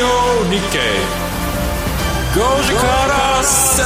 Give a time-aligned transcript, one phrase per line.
[0.00, 0.78] 日経
[2.32, 3.82] 5時から正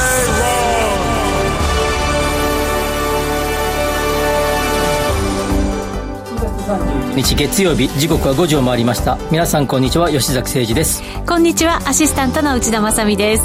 [7.09, 9.19] 論日月曜日時刻は5時を回りました。
[9.33, 11.03] 皆さんこんにちは吉崎誠二です。
[11.27, 13.45] こんにちはアシスタントの内田まさです。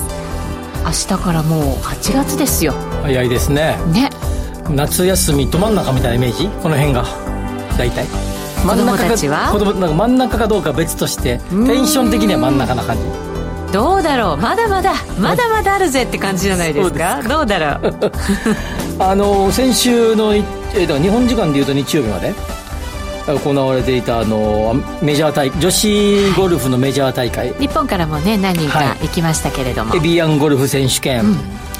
[0.86, 2.74] 明日からもう8月ですよ。
[3.02, 3.78] 早いですね。
[3.92, 4.12] ね。
[4.70, 6.48] 夏休みど真ん中みたいなイメージ？
[6.62, 7.04] この辺が。
[7.78, 8.06] 大体
[8.66, 9.52] 真ん中たちは？
[9.52, 13.04] 子供なんか真ん中かどうか別としてテンション的には真ん中な感じ。
[13.72, 14.38] どうだろう？
[14.38, 17.22] まだまだまだまだあるぜって感じじゃないですか？
[17.28, 17.94] どうだろう？
[19.00, 22.34] あの先週の、えー、だ日本時間でいうと日曜日まで
[23.28, 27.54] 行われていたあのメジャー大女子ゴルフのメジャー大会。
[27.60, 31.38] 日本からもね何人か行きましたけれども、はい、エビアンゴルフ選手権、うん、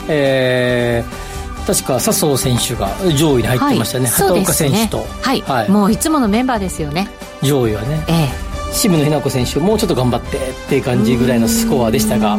[0.08, 1.29] えー、
[1.68, 7.10] 確か笹生選手が上位に入ってましたね、はい、畑岡選手と、はい、はい、もういつものメンバーですよね。
[7.44, 8.04] 上位はね。
[8.08, 8.14] え
[8.46, 8.50] え。
[8.72, 12.38] 渋野日向子選手もうちょっと頑張ってっていう感じぐらいのスコアでしたが。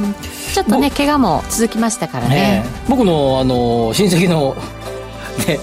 [0.53, 4.57] ちょっとね怪我も続きましたからね、ね、僕のあの親戚の
[5.47, 5.59] ね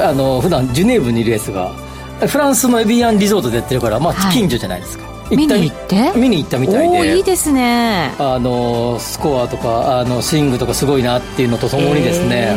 [0.00, 1.72] あの普段ジュネーブにいるやつが
[2.26, 6.12] フランスのエビアンリゾートでやってるから、まあ、近所じゃないですか、はい、見に行って？
[6.16, 7.16] 見に行ったみたいで。
[7.16, 8.12] いいですね。
[8.18, 12.54] あのスコアとかあのスイングとかすごいなっていうのとともにですね、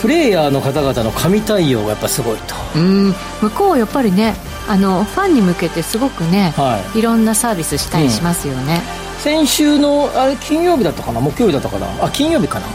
[0.00, 2.54] プレイヤーの方々の神対応がやっぱすごいと。
[2.76, 3.14] うん。
[3.42, 4.34] 向こうはやっぱりね
[4.68, 8.82] あのファンに向けてすごくね、はい、いろんなサービスしたりしますよね、
[9.16, 11.20] うん、先週のあれ金曜日だったかな？
[11.20, 11.86] 木曜日だったかな？
[12.04, 12.66] あ金曜日かな？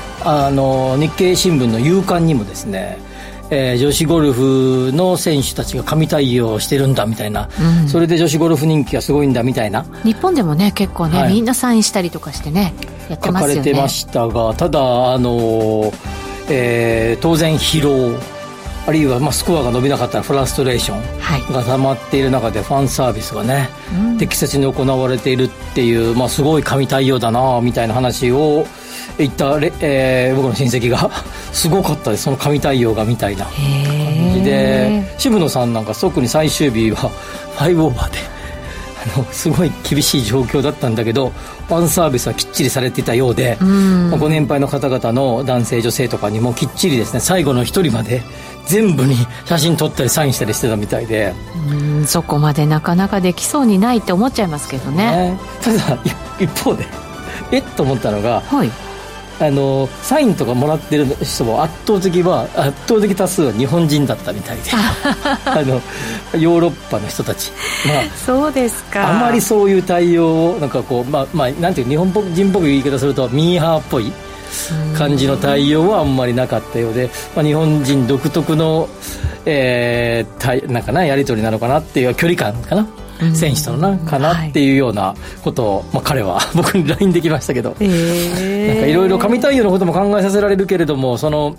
[0.48, 3.04] あの日経新聞の夕刊にもですね
[3.52, 7.48] えー、女子ゴルフの選手たちが神対応してるんだみたいな、
[7.82, 9.84] うん、それで女子ゴルフ人気がすごいんだみたいな。
[10.04, 12.74] 日本でもね結構ね、はい、みんなサインしたりとかしてね
[13.08, 13.56] やってますよね。
[13.56, 15.94] 書かれてましたがただあの、
[16.50, 18.18] えー、当然疲労
[18.88, 28.66] あるいはまあスコアが伸びなかったらフラストレーションが溜まっている中でファンサービスがね、はい、適切に行われているっていう、まあ、すごい神対応だなみたいな話を
[29.18, 31.10] 言った、えー、僕の親戚が
[31.52, 32.24] すごかったです。
[32.24, 33.54] その神対応がみたいな感
[34.34, 35.16] じで。
[35.18, 37.10] 渋野さんなんか特に最終日は
[37.58, 38.20] 5オーバーで
[39.14, 48.22] あのすごい厳しい状況だったんだけどファンサービスはきっちりされていたようで、まあ、ご年配の方々の男性女性とかにもきっちりですね最後の一人まで
[48.66, 51.34] 全部に写真撮ったりサインしたりしてたみたいで。
[51.70, 55.98] うんそこまでなかなかできそうにないって思っちゃいますけどね、ね、ただ
[56.40, 56.86] 一方で
[57.52, 58.72] えっと思ったのが、はい、
[59.40, 64.72] あのサインとかもらってる人も圧倒的は圧倒的多数は日本人だったみたいで。
[65.46, 65.82] あの
[66.40, 67.52] ヨーロッパの人たち、
[67.88, 69.10] まあ、そうですか。
[69.10, 74.12] あまりそういう対応をなんかこうまあまあなんていう日本人っぽく言い方するとミーハーっぽい
[74.98, 78.88] 感じの対応はあんまりなかったようで、まあ、日本人独特の、
[79.46, 82.88] えー、なんかなやり取りなのかなっていう距離感かな
[83.34, 91.56] 選手とのなかなっていうようなことを、まあ、彼は 僕に LINE できましたけど、えー、なんかいろいろ神対応のことも考えさせられるけれどもその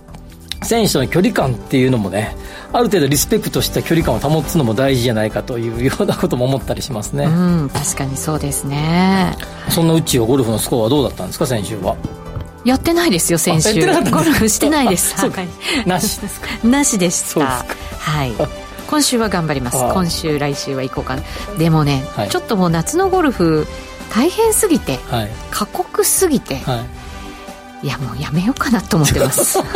[0.62, 2.34] 選手との距離感っていうのもね
[2.72, 9.34] ある程度リスペクトした距離感を保つのも大事じゃないかというようなことも思ったりしますね、うん、確かにそうですね。
[9.68, 11.96] そんなうちはゴルフのスコアはどうだったんですか先週は？
[12.64, 13.74] やってないですよ先週
[14.10, 15.14] ゴルフしてないです。
[15.20, 16.48] はい、なしですか。
[16.66, 17.64] なしでした。
[17.98, 19.78] はい今週は頑張ります。
[19.78, 21.22] 今週来週は行こうかな。
[21.58, 23.66] でもね、はい、ちょっともう夏のゴルフ
[24.14, 26.84] 大変すぎて、はい、過酷すぎて、は
[27.82, 29.58] い、いやもうやめようかなと思ってます。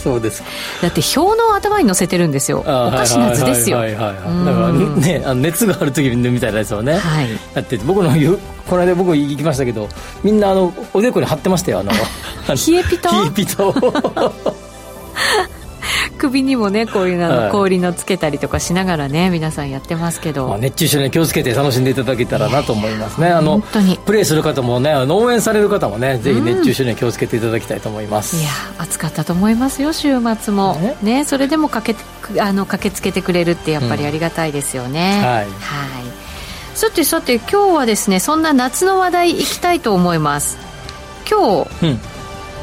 [0.00, 0.42] そうです
[0.80, 2.60] だって表の頭に載せてるんですよ。
[2.60, 3.82] おかしな図ですよ。
[3.82, 8.10] だからねあの熱がある時みたいなやつをね、はい、やって僕の
[8.66, 9.88] この間僕行きましたけど
[10.22, 11.90] みんなあのおでこに貼ってましたよあの
[12.48, 13.74] 冷えピタ 冷えピタを
[16.20, 23.28] 首にもねこういうの、氷のつけたりとかしながらね皆さんやってますけど、まあ、熱中症に気をつけて楽しんでいただけたらなと思いますね。
[23.28, 30.74] あのプレーする方もね応援される方もねぜひ熱中症には気をつけていただきたいと思います、うん、いや暑かったと思いますよ週末も。
[31.02, 31.24] ね。
[31.24, 31.96] それでも駆
[32.30, 35.50] けあの駆けつけてくれるってやっぱりありがたいですよね、うん、はい、はい。
[36.74, 40.58] さてさて今日はですねそんな夏の話題いきたいと思います。
[41.28, 42.09] 今日、うん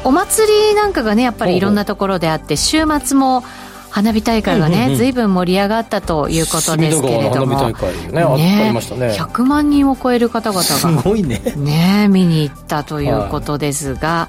[0.04, 3.42] お祭りなんかがねやっぱりいろんなところであって週末も
[3.90, 7.72] 花火大会がね、ずいぶん盛り上がったということですけれども、ね
[8.12, 9.16] ね、ありましたね。
[9.18, 11.40] 100万人を超える方々がすごいね。
[11.56, 14.28] ね見に行ったということですが、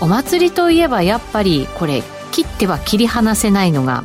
[0.00, 2.02] い、お祭りといえばやっぱりこれ
[2.32, 4.04] 切っては切り離せないのが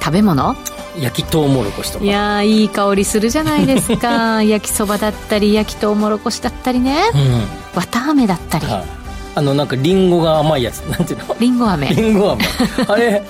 [0.00, 0.54] 食べ物？
[1.00, 2.04] 焼きとうもろこしとか。
[2.04, 4.42] いやいい香りするじゃないですか。
[4.44, 8.97] 焼きそばだったり焼きとうもろこしだったりね、うん、綿あめだったり、はい
[9.38, 10.80] あのなんかリンゴが甘いやつ。
[10.90, 11.36] なんていうの？
[11.38, 11.88] リンゴ飴。
[11.88, 12.44] リンゴ飴。
[12.88, 13.22] あれ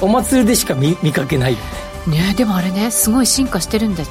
[0.00, 1.56] お祭りでしか見見かけない
[2.06, 2.34] ね。
[2.36, 4.06] でもあれねすごい進化してるんだっ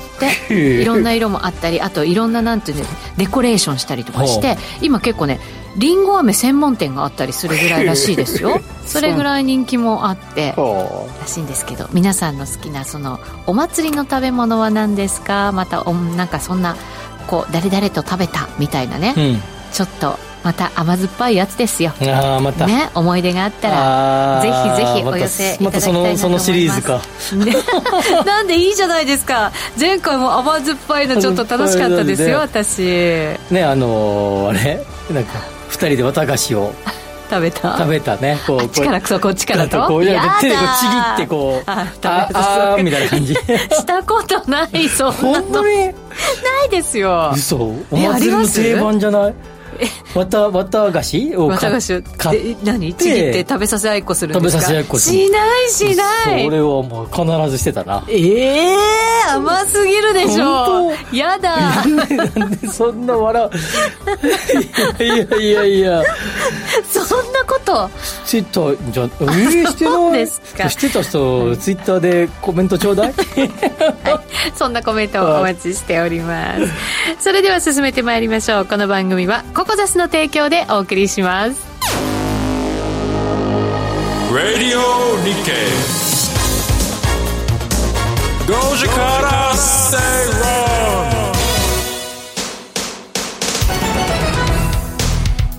[0.47, 0.53] て。
[0.81, 2.85] いろんな色もあったりあといろんななんていうの
[3.17, 5.39] デコレーションしたりとかして今結構ね
[5.75, 8.61] りんご飴専門店があったりするぐらいらしいですよ。
[8.85, 15.51] それぐらい人気もあってらしいんですけど皆さんの好きなそのお祭りの食べ物は何ですか？
[15.51, 16.77] またおなんかそんな
[17.27, 19.41] こう誰々と食べたみたいなね、うん、
[19.71, 21.93] ちょっとまた甘酸っぱいやつですよ。
[22.01, 22.67] ああまた。
[22.67, 27.01] ね思い出があったらぜひぜひお寄せいただきたいなと思います、ま、そのシリーズか、
[27.35, 27.55] ね、
[28.25, 29.51] なんでいいじゃないですか。
[29.79, 32.81] 前回も甘酸っぱいのちょっと楽しかったですよ私。
[33.51, 34.83] ねあのー、あれ？
[35.11, 36.73] なんか二人で綿菓子を。
[37.29, 37.77] 食べた？
[37.77, 38.37] 食べたね。
[38.45, 39.87] こうあっちからそこっちからと？
[39.87, 43.33] こう手でこうちぎってこうあああみたいな感じ。
[43.71, 45.61] したことないそんなの。
[45.63, 45.69] な
[46.65, 47.31] いですよ。
[47.33, 47.55] 嘘。
[47.55, 49.33] お祭りの定番じゃない？
[50.15, 51.49] わたわた菓子を
[52.17, 52.93] 買って何？
[52.93, 54.61] ちぎって食べさせ合いっこするんですか？
[54.63, 56.43] 食べさせ合いっこしないしない。
[56.45, 58.03] それはもう必ずしてたな。
[58.09, 60.91] ええー、甘すぎるでしょ。
[61.11, 61.85] やだ。
[61.85, 63.49] なんでそんな笑
[64.99, 65.03] う？
[65.03, 66.03] いやいやいや。
[66.91, 67.89] そんなこと？
[68.25, 68.61] してた？
[68.91, 70.11] じゃえー、してない？
[70.13, 70.69] ですか。
[70.69, 73.19] してた人ツイッターでコメントちょうだい、はい、
[74.55, 76.61] そんなコメントをお待ちしております。
[77.19, 78.65] それでは進めてまいりましょう。
[78.65, 81.61] この番組はココザスの提供でお送りします。
[84.33, 85.51] ラディオ日経
[88.45, 90.53] 5時から正論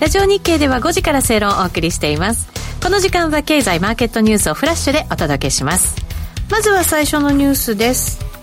[0.00, 2.48] ラジオ日経では5時から正論をお送りしています。
[2.82, 5.96] この時間は経済マーケットニュースをフラッシュでお届けします。
[6.50, 8.33] まずは最初のニュースです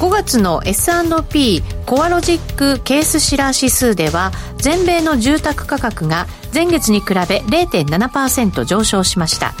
[0.00, 9.54] 5月の S&P コアロジックケースシラー指数では全米の住宅価格が前月に比べ0.7%上昇しました。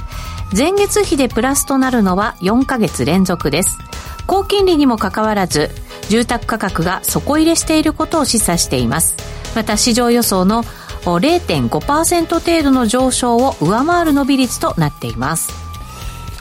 [0.56, 3.78] 前月比でプラスとなるのは4ヶ月連続です。
[4.26, 5.70] 高金利にもかかわらず
[6.08, 9.16] 住宅価格が底入れしていることを示唆しています。
[9.54, 10.64] また市場予想の
[11.04, 15.52] 0.5%程度の上昇を上回る伸び率となっています。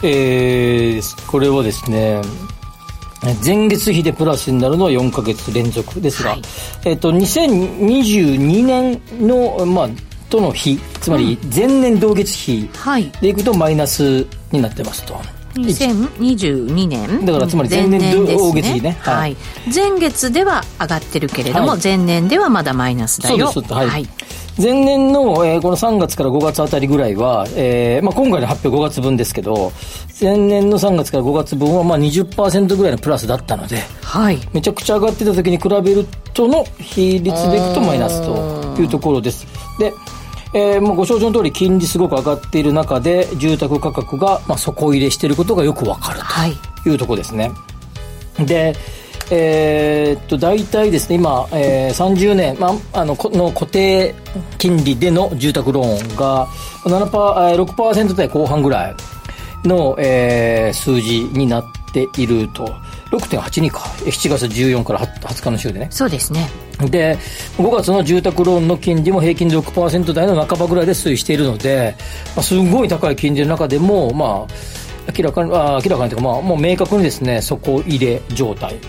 [0.02, 2.22] えー、これはですね
[3.44, 6.42] 前月比でプラスになるのは4か月連続ですが、はい、
[6.86, 9.90] えっ、ー、と、2022年の、まあ、
[10.30, 12.70] との比、つまり前年同月比
[13.22, 15.20] でいくとマイナスになってますと。
[15.56, 17.26] 2022年。
[17.26, 19.38] だからつまり前年同月比ね、はい、
[19.74, 23.52] 前月では上がってるけれども、はい、前年ではまだマイナスだよ。
[23.52, 23.74] そうです。
[23.76, 24.08] はい、はい
[24.62, 29.72] 前年の、えー、この3月から5月あたりぐらいは、えーまあ、今回の発表5月分ですけど、
[30.22, 39.48] 前年の3月から5月分はまあ20%ぐらいのプラスだったので、はい、めちゃくちゃ上がってた時に比べるとの比率でいくとマイナスというところです。
[39.80, 39.92] で、
[40.54, 46.20] えー、もうご承知の通り金利すごく上がっている中で住宅価格がまあ底入れしていることがよくわかる
[46.84, 47.52] というところですね。
[48.38, 48.76] はい、で、
[49.32, 54.14] えー、っと大体ですね今、えー、30年、まあ、あのの固定
[54.58, 56.48] 金利での住宅ローンが
[56.84, 58.96] 7パー6%台後半ぐらい
[59.68, 62.70] の、えー、数字になっていると。
[63.14, 63.80] 6.82か。
[63.80, 65.88] 7月14から20日の週でね。
[65.92, 66.50] そうですね。
[66.90, 67.18] で
[67.58, 71.96] 5月の住宅ローンの金利も平均で6%台の半ばぐらいで推移しているので、
[72.36, 78.80] まあ、すごい高い金利の中でもまあ明らかにあ明らかにというか、まあ、もう明確にですね底入れ状態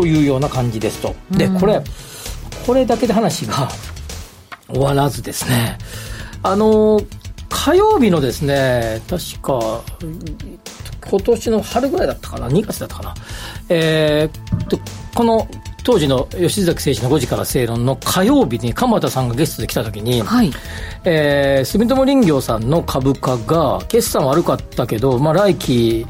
[0.00, 1.14] というような感じですと。
[1.30, 1.82] で、これ、
[2.66, 3.68] これだけで話が
[4.66, 5.76] 終わらずですね、
[6.42, 7.02] あの、
[7.50, 9.82] 火曜日のですね、確か、
[11.06, 13.14] 今年の春ぐらいだったかな、2月だったかな。
[13.68, 14.78] えー、と、
[15.14, 15.46] この
[15.84, 20.50] 当時の吉崎誠二の5時から正論の火曜日に鎌田さんがゲストで来た時に、はい、
[21.04, 26.06] えー、住友林業さんの株価が決算悪かったけど、まあ、来期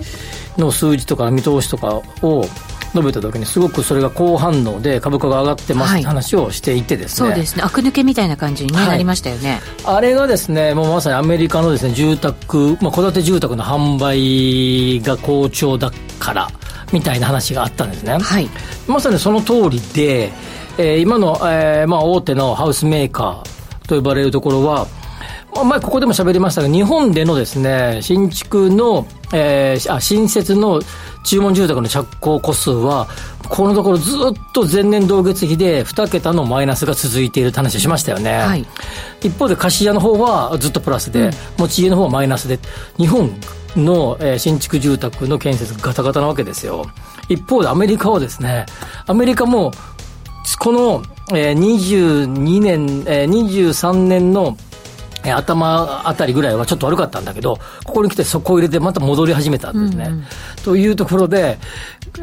[0.58, 2.44] の数字とか見通しとかを
[2.92, 7.62] 述べた時にすごくそれが好反応で株価が上がってますって話をしていてですね、はい、そうですね。
[7.62, 9.60] 悪抜けみたいな感じに、ねはい、なりましたよね。
[9.84, 16.48] あれがですねもうまさにアメリカのですね住宅まあ戸建て住宅の販売が好調だから
[16.92, 18.48] みたいな話があったんですね、はい、
[18.88, 20.32] まさにその通りで、
[20.76, 24.86] えー、今の、えーまあ、大手のハウスメーカーと呼ばれるところは
[25.64, 30.80] 前ここでも喋りましたが、日本でのですね、新築の、えー、あ、新設の
[31.24, 33.08] 注文住宅の着工個数は、
[33.48, 34.16] このところずっ
[34.52, 38.38] と前年同月比で2桁のマイナスが続いているって話をしましたよね。
[38.38, 38.66] はい、
[39.22, 42.58] 一方で貸し家の方はずっとプラスで、うん、持ち家の方はマイナスで、
[42.96, 43.30] 日本
[43.76, 46.86] の、えー、新築住宅の建設ガタガタなわけですよ。
[47.28, 48.66] 一方でアメリカはですね、
[49.06, 49.72] アメリカも、
[50.58, 51.02] この、
[51.32, 54.56] えー、22年、えー、23年の
[55.24, 60.04] え頭あたりぐらいはちょっと悪かったんだけど、ここに来てそこを入れてまた戻り始めたんですね。
[60.06, 60.24] うんうん、
[60.64, 61.58] というところで、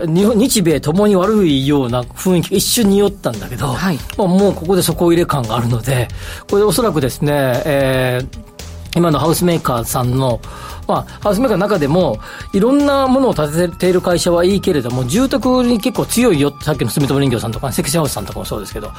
[0.07, 6.07] 日本日米ともに悪いような雰囲気が一瞬によったんだけど、はい、まあ、もうここで底入れ感があるので、
[6.49, 8.57] これおそらくですね、えー
[8.97, 10.39] 今のハウスメーカーさんの、
[10.87, 12.17] まあ、ハウスメーカーの中でも、
[12.51, 18.91] いろんなものを建てている会社はいいけれども、住宅に結構強いよさっきの住友人形さんとか、セクシーハウスさんとかもそうですけど、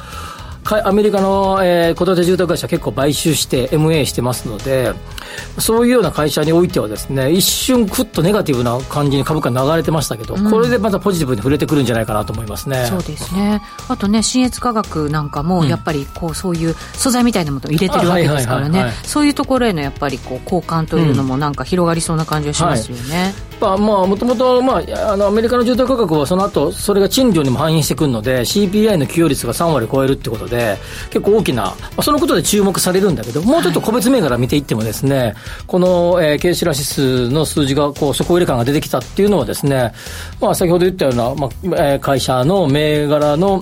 [0.77, 4.93] アメリカの、えー、戸建て住宅会社結構買収して MA してますので、
[5.57, 12.85] そういうような会社においてはですね、一瞬ふっとネガティブな感じに株価流れてましたけど、うん、これでまたポジティブに触れてくるんじゃないかなと思いますね。
[12.85, 13.61] そうですね。
[13.87, 23.48] あとね、新越科学なんかも、やっぱりこう、そういう素材みたいなものを入れてるわけですからね、そういうところへのやっぱりこう、交換というのもなんか広がりそうな感じがしますよね。
[23.59, 30.77] まあ、もともと、まあ、あの、アメリカの住宅価格はその後、それが賃料にも反映してくるので、CPI の給与率が3割超えるってことで、
[31.09, 35.35] 結構大きな、まあ、そのことで注目されるんだけど、もうちょっと個別銘柄見ていってもですね、はい、
[35.67, 39.93] この、えー、経営ラ指数の数字が、こう、底入れ感が出てきたっていうのはですね、
[40.39, 41.49] まあ、先ほど言ったような、まあ、
[41.91, 43.61] えー、会社の銘柄の、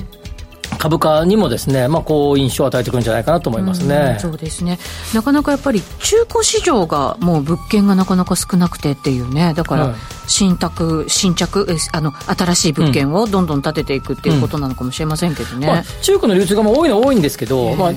[0.78, 4.78] 株価にもですね、まあ、こう印象を与えてくるんじゃないかなと思いますね、そうですね。
[5.14, 9.54] なかなかやっぱり中古市場がもう物件がなかなか少なくてっていうね。
[9.56, 9.96] だから
[10.28, 15.74] 新宅、新着あの新しい物件をどんどん建てていくっていうことなのかもしれませんけどね、うん。
[15.74, 17.92] まあ、中古の流通が多いのは多いんですけど、えー、まあ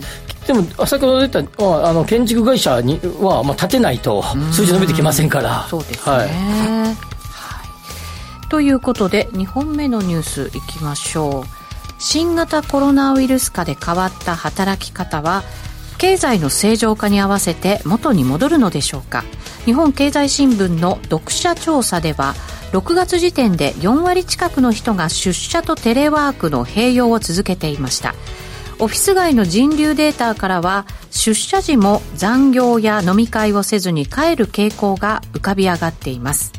[0.46, 4.22] でも先ほど言った、まあ、あの建築会社には、まあ、建てないと
[4.52, 5.66] 数字伸びてきませんから。
[5.68, 6.28] そうですね、はい。
[6.28, 6.94] は
[8.46, 11.59] い、ということで2本目のニュースいきましょう。
[12.00, 15.44] 新型コロナウイルス化で変わった働き方は
[15.98, 19.22] 経済の正常化に合わせて元に戻るのでしょうか。
[19.66, 22.34] 日本経済新聞の読者調査では
[22.72, 28.14] 6月時点で4割近くの人が出社とテレワークの併用を続けていました。
[28.78, 36.54] オフィス街の人流データからは出社時も残業や飲み会をせずに帰る傾向が浮かび上がっています。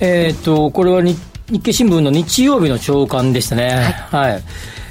[0.00, 1.16] えっ、とこれは日
[1.50, 3.70] 日経新聞の日曜日の朝刊でしたね。
[4.10, 4.42] はい、はい、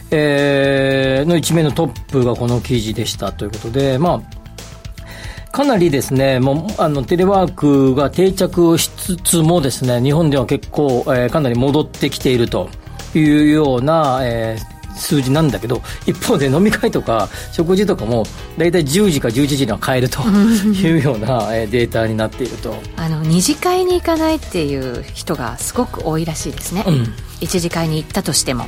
[0.10, 12.70] えー、の一面のトップがこの記事でしたということで、まあ、かなりですね、もう、あの、テレワークが定着しつつもですね、日本では結構、えー、かなり戻ってきていると
[13.14, 18.24] いうような、えー、数字なんだけど一方で飲み会とか食事とかも
[18.58, 22.75] 大体10時か11時には帰るというようなデータになっていると。
[22.96, 27.08] あの二次会に行かないっていう人がすごく多いらしいですね、うん、
[27.39, 28.66] 一次会に行ったとしても。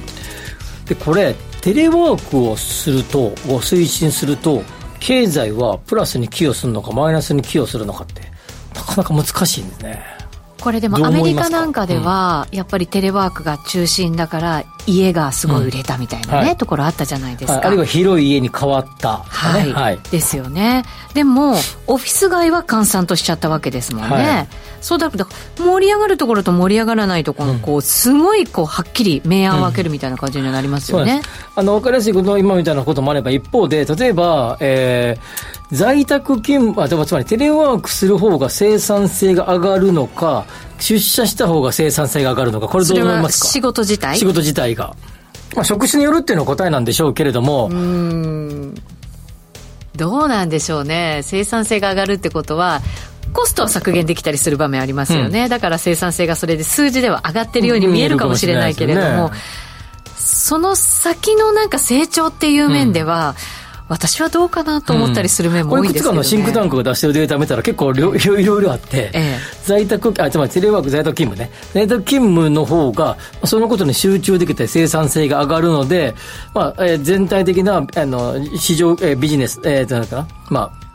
[0.86, 4.63] でこれテレワークをするとを推進すると
[5.00, 8.21] 経済はプラスに寄与するのかマイナスに寄与するのかって
[8.75, 10.18] なかなか難しいんですね
[10.61, 16.45] これでもアメリカなんかでは、やっぱりテレワークが中心だから家がすごい売れたみたいなね、うん。
[16.47, 20.83] はい、ところあったじゃないですか、はい、あるいは広い家に変わった、ね、はい、はい、ですよね。
[21.13, 21.55] でも
[21.87, 24.47] オフィス街は閑散としちゃったわけですもんね、
[24.81, 25.25] そうだけど
[25.57, 31.21] 盛り上がるところと盛り上がらないところのこう、すごいこうはっきり明暗を分けるみたいな感じになりますよね、うん、
[31.55, 40.45] あの分かりやすいこと今みたいなこともあれば一方で例えば、えー、在宅勤務あつまりテレワークする方が生産性が上がるのか
[40.79, 43.48] 出社した方が生産性が上がるのか、これどう思いますか？
[43.48, 44.17] 仕事自体？
[44.17, 44.95] 仕事自体が。
[45.55, 47.69] まあ、職種によるっていうのは答えなんでしょうけれども。
[47.69, 48.75] うん。
[49.95, 51.21] どうなんでしょうね。
[51.24, 52.81] 生産性が上がるってことは、
[53.33, 59.31] コストは削減できたりする場面ありますよね、うん、だから生産性がそれで数字では上がってるように見えるかもしれないけれども、
[60.15, 63.69] その先のなんか成長っていう面では、うん。
[63.89, 71.51] 私はどうかなと思ったりする面も多いんですけど、ね、うん、いくつかのシンクタンクが出してるデータ見たら結構いろいろあって、ええ、在宅あつまりテレワーク在宅勤務ね。
[71.74, 76.13] 在宅勤務の方がそのことに集中できて生産性が上がるので、
[76.53, 80.27] まあえー、全体的なあの市場、えー、ビジネス、えー、なんかな。
[80.51, 80.88] まあ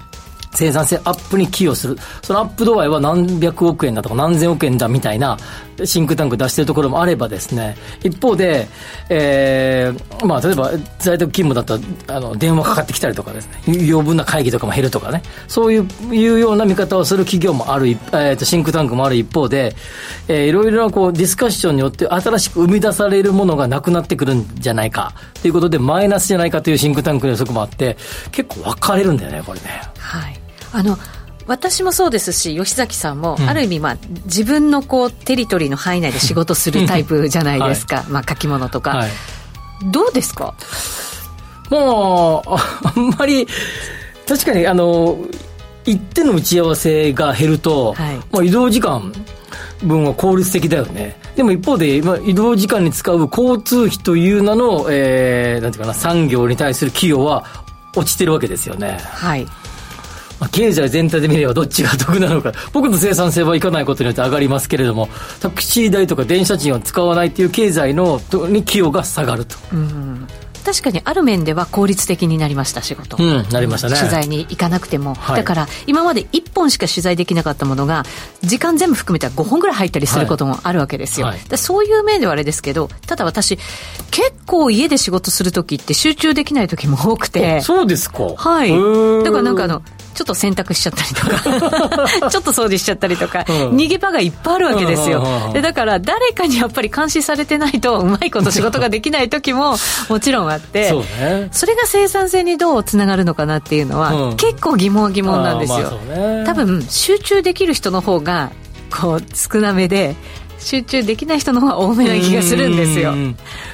[0.54, 1.96] 生産性アップに寄与する。
[2.22, 5.36] そのアップ度合いは何百億円だとか何千億円だみたいな
[5.84, 8.68] シンクタンク出してるところもあればですね、一方で、
[9.08, 19.74] えー、まあ例えば在宅勤務だったらあの電話かかってきたりとかですね、余分な会議とかも減るとかね、そういういうような見方をする企業もある、えー、とシンクタンクもある一方で、
[20.28, 25.12] えー、いろいろなこうディスカッションによって新しく生み出されるものがなくなってくるんじゃないか。
[25.42, 27.96] ということでマイナスじゃないかというシンクタンクの予測もあって
[28.30, 29.82] 結構分かれるんだよね、これね。
[29.98, 30.43] はい。
[30.74, 30.98] あの
[31.46, 39.10] 私もそうですし吉崎さんも、ある意味、まあ、自分のこうテリトリーの範囲内で仕事するタイプじゃないですか、はい、まあ、書き物とか、はい、
[39.92, 40.54] どうですか？
[41.70, 42.50] もう
[42.86, 43.46] あんまり
[44.26, 45.18] 確かにあの
[45.84, 49.12] 一定の打ち合わせが減ると、はい、まあ、移動時間
[49.82, 51.20] 分は効率的だよね。
[51.36, 57.44] でも一方で、まあ、移動時間に使う交通費という名の、えー、なんていうかな産業に対する企業は
[57.94, 58.98] 落ちてるわけですよね。
[58.98, 59.46] はい
[60.40, 65.08] まあ、経済全体で見ればどっちが得なのか、僕の生産性はいかないことによって上がりますけれども、
[65.40, 69.56] タクシー代とか電車賃を使わないという経済のに寄与が下がると。
[69.72, 70.26] うん。
[70.64, 73.96] 確かにある面では効率的になりました仕事、うん、なりましたね。
[73.96, 78.04] 取材に行かなくても、はい、だから今まで1本しか取材できなかったものが
[78.40, 81.38] 時間全部含めたら5本ぐらい入ったりすることもあるわけですよ、はい。
[81.38, 83.58] はい、そういう面ではあれですけどただ私
[84.10, 87.60] 結構家で仕事する時って集中できない時も多くて。
[87.60, 88.24] そうですか。
[88.34, 88.70] はい。
[89.22, 89.82] だからなんかあの
[90.14, 91.50] ちょっと洗濯しちゃったりと
[92.22, 92.30] か。
[92.30, 95.50] ちょっと掃除しちゃったりとか、逃げ場がいっぱいあるわけですよ。
[95.52, 99.76] でだから誰かにやっぱり監視されてないとうまいこと仕事ができない時も
[100.08, 105.98] もちろんあってそね、それが生産性にどうつながるのかなっていうのは、結構疑問疑問なんですよ。
[106.46, 108.50] 多分集中できる人の方が
[108.90, 110.14] こう少なめで
[110.64, 113.12] 集中できない人の方が多めな気がするんですよ。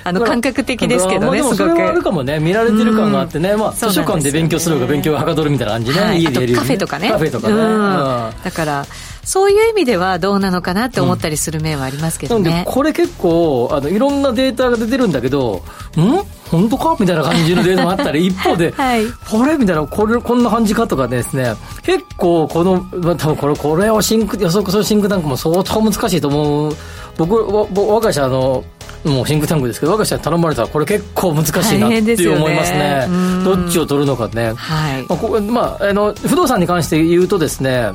[0.04, 1.56] あの感覚的ですけどね、すごく。
[1.56, 7.10] それはあるかもね、見られてる感があってね、まあ、図書館で勉強するか勉強がはかどるみたいな感じね、家でやるカフェとかね。
[7.10, 8.34] カフェとかね。
[8.44, 8.86] だから、
[9.30, 12.50] そういう意味ではどうなのかなって思ったりする面はありますけどね。
[12.50, 15.62] なんで、これ結構、あの、いろんなデータが出てるんだけど、
[15.96, 16.00] ん？
[16.50, 16.96] 本当か？
[16.98, 26.76] みたいな感じのデータもあったり、一方で、 はい、これみたいな、これ、こんな感じかとかですね、結構、この、まあ、多分これ、これをシンク、予測するシンクタンクも相当難しいと思う。
[27.16, 28.64] 僕、我が社の、
[29.04, 33.02] もうシンクタンクですけど、我が社に頼まれたら、これ結構難しいなって思いますね。
[33.04, 34.54] すねどっちを取るのかね。
[34.56, 35.06] はい。
[35.08, 37.92] まあ、こまあ、あの、不動産に関して言うとですね、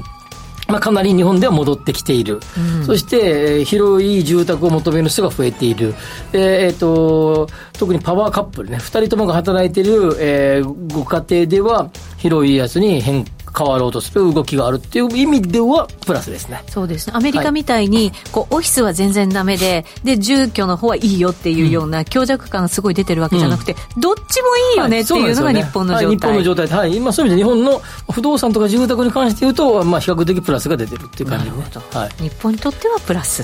[0.67, 5.93] まあ、かなり日本では戻ってきている、うん、そして、えー、広い住宅を求める人が増えている、
[6.31, 13.25] でえーと、特にパワーカップルね、2人ともが働いている、えー、ご家庭では、広いやつに変
[13.57, 16.63] 変わろうとする動きがあるっていう意味ではプラスですね。
[16.67, 17.13] そうですね。
[17.15, 26.67] アメリカみたいに、こうオフィスは全然ダメでで住居の方はいいよっていうような強弱感がすごい出てるわけじゃなくて、うん、どっちもいいよねっていうのが日本の状態、はい、日本の状態。
[26.67, 27.81] はい、今そういう意味で日本の
[28.11, 33.43] 不動産とか住宅に関して言うと、まあ、比較的プラスが出てるっていう感じで、ね、はい、日本にとってはプラス。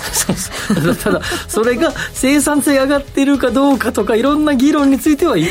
[1.03, 5.45] ただそれが生産性上がってるかどうかとかいろんな議論についてはよ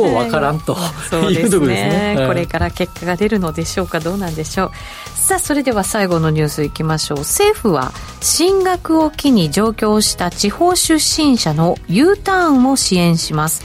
[0.00, 0.92] うわからんと、は
[1.30, 4.70] い、いうところですね、これから結果が出るのでしょうかどうなんでしょう。
[5.14, 7.18] さあそれでは最後のニュースいきましょう。
[7.18, 13.64] 政府は進学を機に上京した地方出身者の U ターンを支援します。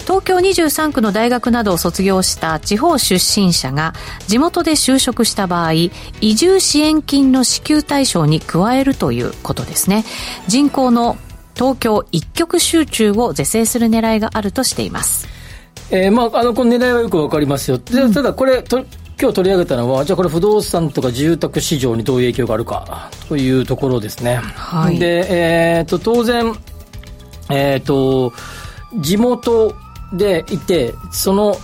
[0.00, 3.92] 東京23区の大学などを卒業した地方出身者が
[4.28, 5.90] 地元で就職した場合移
[6.36, 10.04] 住支援金の支給対象に加えるということですね。
[10.46, 11.16] 人口の
[11.56, 15.26] 東京一極集中を是正する狙いがあるとしています。
[15.90, 17.78] えー、まあ、あの、この狙いはよくわかりますよ。
[17.78, 18.84] で、ただこれ、と
[19.18, 24.36] 今日取り上げたのは、じゃあこれ不動産とか住宅市場にどういう影響があるかというところですね。
[24.36, 25.26] はい、で、
[25.78, 26.54] えっ、ー、と、当然、
[27.48, 28.32] えっ、ー、と、
[29.00, 29.74] 地元
[30.12, 31.56] でいて、その、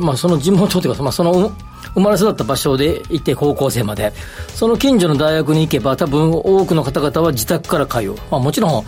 [0.00, 1.50] まあその地元というか、まあその
[1.94, 4.12] 生まれ育った場所でいて高校生まで
[4.48, 8.84] その近所の大学に行けば多分多くの方々は自宅から通う、まあ、もちろん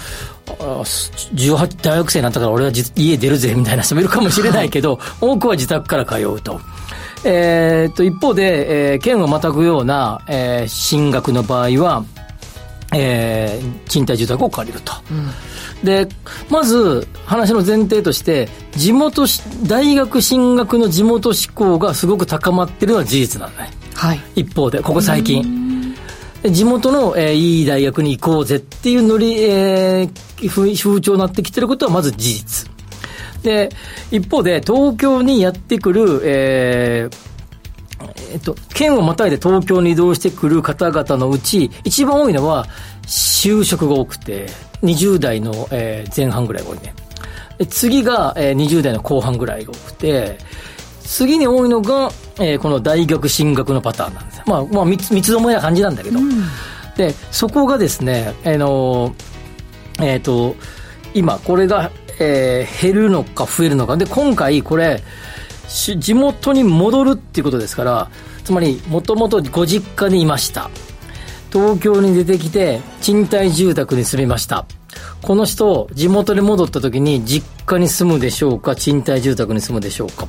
[0.47, 6.61] 18大学生になったから俺は家出るぜみたいな人もいるかもしれないけど、はい、多くは自宅から通うと。
[7.25, 12.05] えー、と、一方で、えー、県をまたぐような、えー、進学の場合は、
[12.95, 14.93] えー、賃貸住宅を借りると。
[15.11, 15.29] うん
[15.85, 16.09] で、
[16.51, 19.27] まず、話の前提として、地元
[19.67, 23.71] 大学進学の地元志向がすごく高まってるのは事実なんだね。
[23.95, 24.21] はい。
[24.35, 25.95] 一方で、ここ最近。
[26.45, 32.78] 地元の、えー、いい大学に行こうぜっていうノリ、えー、風潮になってきてることはまず事実。
[33.49, 33.71] で、
[34.11, 37.17] 一方で、東京にやってくる、えー、
[38.33, 42.67] えっと、県をまたいで東京に移動してくる方々のうち、一番多いのは、
[43.07, 44.49] 就職が多くて、
[44.83, 46.95] 20代の、えー、前半ぐらいが多いね。
[47.71, 50.37] 次が、えー、20代の後半ぐらいが多くて、
[51.01, 54.43] 次に多いのが、えー、この大学進学のパターンなんです。
[54.45, 56.19] まあ、まあ、三つ、三つどもえな感じなんだけど。
[56.19, 56.31] うん、
[56.99, 59.15] で、そこがですね、あの
[60.01, 60.55] えっ、ー、と、
[61.15, 63.97] 今、これが、えー、減るのか増えるのか。
[63.97, 65.03] で、今回、これ、
[65.69, 68.11] 地元に戻るっていうことですから、
[68.45, 70.71] つまり、もともとご実家にいました。
[71.53, 74.67] 東京に出てきて、賃貸住宅に住みました。
[75.23, 80.27] この人、地元に戻った時に、実家に住むでしょうか、賃貸住宅に住むでしょうか。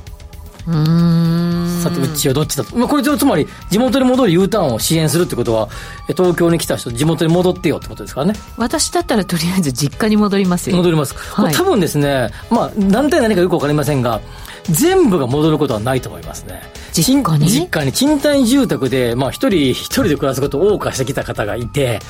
[0.66, 2.76] うんさて、うちはどっちだと？
[2.76, 5.68] まあ、これ、つまり、地元に戻る U ターンを支援するってことは、
[6.08, 8.34] 東京に来た人、地元に戻ってよってことですからね。
[8.56, 10.76] 私だったら、とりあえず実家に戻りますよ。
[10.76, 11.14] 戻ります。
[11.14, 14.20] はい、多分ですね、まあ、何対何かよくわかりませんが、
[14.64, 16.62] 全部が戻ることはないと思いますね。
[16.92, 17.48] 実家に？
[17.48, 22.00] 実家に賃貸住宅で、まあ一人一人で暮らすことを謳歌してきた方がいて、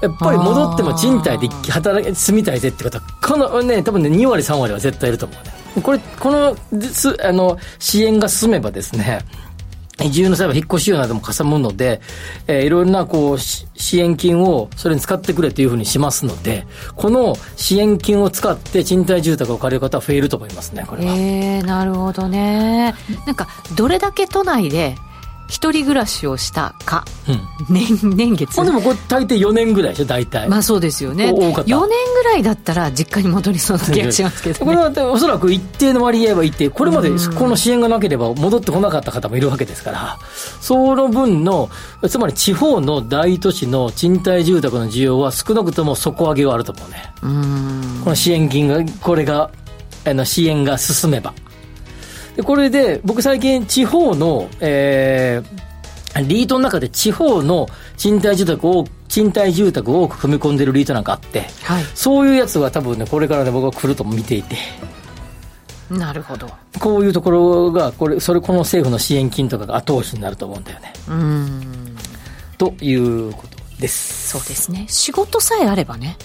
[0.00, 5.52] やっぱり戻っても賃貸で働き、住みたいぜって方、このね、多分ね、2割3割は絶対いると思うね。
[5.82, 9.24] これ、この、すあの、支援が進めばですね、
[10.04, 12.00] 移住の際は引っ越し費用などもかさむので、
[12.46, 13.66] えー、いろんなこう支
[14.00, 21.14] 援金をそれに使ってくれというふうにしますので、この支援金を使って賃貸住宅を借りる方は増えると思いますね、これは。
[21.14, 22.94] えー、なるほどね。
[23.26, 24.96] なんか、どれだけ都内で
[25.50, 28.56] 一人暮らしをしたか、うん、年年月。
[28.56, 30.48] まあでもこれ大抵4年ぐらいでしょ大体。
[30.48, 31.30] まあそうですよね。
[31.30, 40.18] 4年ぐらいだったら実家に戻りそうな気がしますけど、ね、 これはおそらく一定の割合は一定これまでこの支援がなければ戻ってこなかった方もいるわけですから
[40.60, 41.68] その分の
[42.08, 47.12] つまり地方の大都市の賃貸住宅の需要は少なくとも底上げはあると思うね。
[48.04, 49.50] この支援金がこれが
[50.06, 51.34] あの支援が進めば
[52.36, 64.56] でこれで、僕最近地方の、えー、リートの中で地方の賃貸住宅を、賃貸住宅を多く組み込んでるリートなんかあって、はい、そういうやつは多分ね、これからね、僕は来ると見ていて。
[65.90, 66.48] なるほど。
[66.78, 70.92] こういうところが、これ、それ、この政府の支援金とかが後押しになると思うんだよね。
[71.08, 71.96] うん。
[72.56, 74.28] ということです。
[74.28, 74.86] そうですね。
[74.88, 76.16] 仕事さえあればね。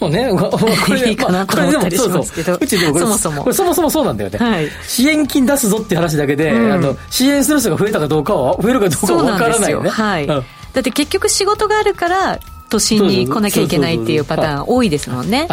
[0.00, 3.52] もうね、 これ、いいかなと思ったりしますけど、うちでもこれ、そもそも。
[3.52, 4.38] そもそもそうなんだよね。
[4.38, 9.88] はい、支援金出すぞっていう話だけで、うん、あの、支援する人が増えたかどうかは、増えるかどうかは分からないよね。
[9.88, 10.28] はい、うん。
[10.28, 15.48] だって結局仕事があるから、都心に来なきゃいけないっていうパターン多いですもんね。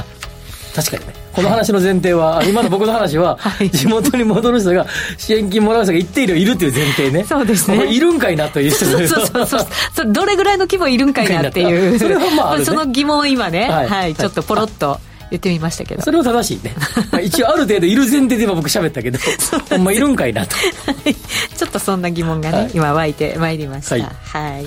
[0.75, 1.13] 確かにね。
[1.33, 3.37] この話の前提は、今の僕の話は、
[3.71, 4.85] 地元に戻る人が
[5.17, 7.25] 支援金もらう人が一定量いるっていう前提ね。
[7.27, 7.85] そうですね。
[7.93, 8.71] いるんかいなという。
[8.71, 9.27] 人そうそう。
[9.27, 9.47] そう
[9.95, 10.11] そう。
[10.11, 11.97] どれぐらいの規模いるんかいなっていう。
[11.99, 14.99] それはまあ、ね、その疑問を今ね、はい、はい、ちょっとポロッと。
[15.33, 16.03] 言ってみましたけど。
[16.03, 16.75] それは正しいね。
[17.23, 19.17] 一応ある程度いる前提で今僕喋ったけど
[19.67, 20.55] ほんまいるんかいなと。
[21.57, 24.65] ちょっとそんな疑問がね、はい、今湧いてまいりました、はい、はい、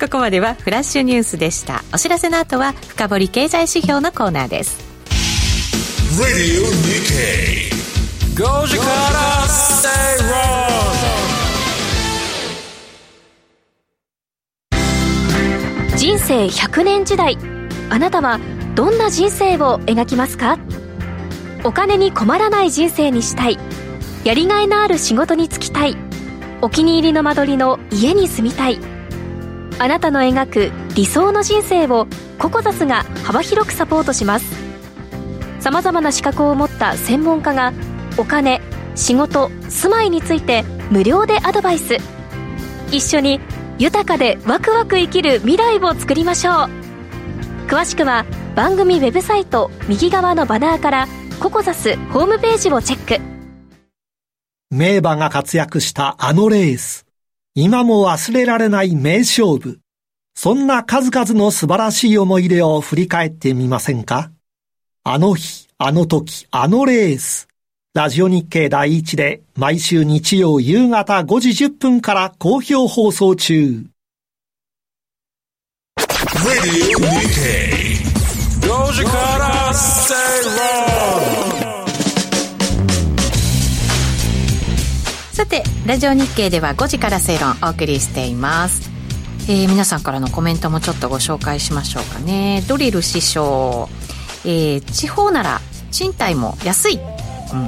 [0.00, 1.84] ここまではフラッシュニュースでした。
[1.92, 4.87] お知らせの後は深掘り経済指標のコーナーです
[6.16, 7.68] Radio Nikkei
[8.34, 9.88] 5時から Stay
[14.70, 15.96] Wrong.
[15.98, 17.36] 人生100年時代
[17.90, 18.40] あなたは
[18.74, 20.58] どんな人生を描きますか
[21.62, 23.58] お金に困らない人生にしたい
[24.24, 25.96] やりがいのある仕事に就きたい
[26.62, 28.78] お気に入りの間取りの家に住みたい
[29.78, 32.06] あなたの描く理想の人生を
[32.38, 34.67] ココザスが幅広くサポートします
[35.60, 37.72] さまざまな資格を持った専門家が
[38.16, 38.60] お金
[38.94, 41.98] 仕事住まいについて無料でアドバイス。
[42.90, 43.40] 一緒に
[43.78, 46.54] 豊かでワクワク生きる未来を作りましょう。
[47.68, 48.24] 詳しくは
[48.56, 53.22] 番組ウェブサイト右側のバナーからココザスホームページをチェック。
[54.70, 57.06] 名馬が活躍したあのレース。
[57.54, 59.80] 今も忘れられない名勝負。
[60.34, 64.30] そんな数々の素晴らしい思い出を振り返ってみませんか？
[65.10, 67.48] あの日、あの時、あのレース。
[67.94, 73.86] ラジオ日経第一で毎週日曜夕方5時10分から好評放送中。
[85.32, 88.90] さて、ラジオ日経では5時から正論お送りしています。
[89.48, 92.62] えー、皆さんからのコメントもちょっとご紹介しましょうかね。
[92.68, 93.88] ドリル師匠。
[94.44, 97.60] えー、地方なら賃貸も安い、うん。
[97.60, 97.66] うん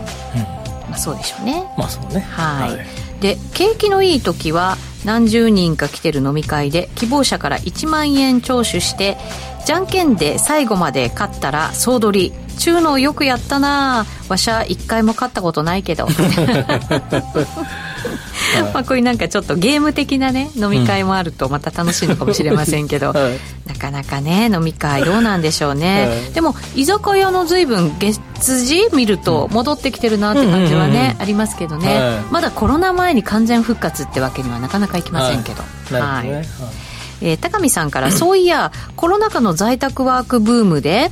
[0.90, 1.64] まあ、そうでしょうね。
[1.78, 2.20] まあそうね。
[2.20, 2.86] はい、はい、
[3.20, 9.16] で景気のいい時は何十人か来てる飲み会で希望者から1万円徴収して
[9.64, 12.50] じゃんけんで最後まで勝ったら総取り。
[12.60, 16.06] 中のよくやったなわしゃ一回も勝ったことないけど
[18.74, 35.62] まあこういうなんかちょっとゲーム的なね飲み会もあるとまた楽しいのかもしれませんけど、 はい、なかなかね飲み会どうなんでしょうね、はい、でも居酒屋の随分月次見ると戻ってきてるなって感じはね、ありますけどね、はい、まだコロナ前に完全復活ってわけにはなかなかいきませんけど。
[35.98, 36.44] はい、ね、
[37.20, 41.10] えー、高見さんからそういやコロナ禍の在宅ワークブームで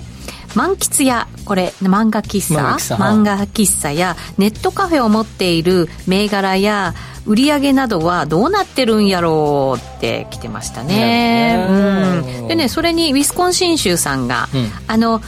[0.59, 2.97] 満喫屋これ漫画喫茶？
[2.97, 3.93] 漫画喫茶。
[3.93, 6.95] やネットカフェを持っている銘柄や
[7.27, 11.65] 売り上げなどはどうなってるんやろうって来てましたね。
[12.41, 15.21] うん、でねそれにウィスコンシン州さんが、うん、あの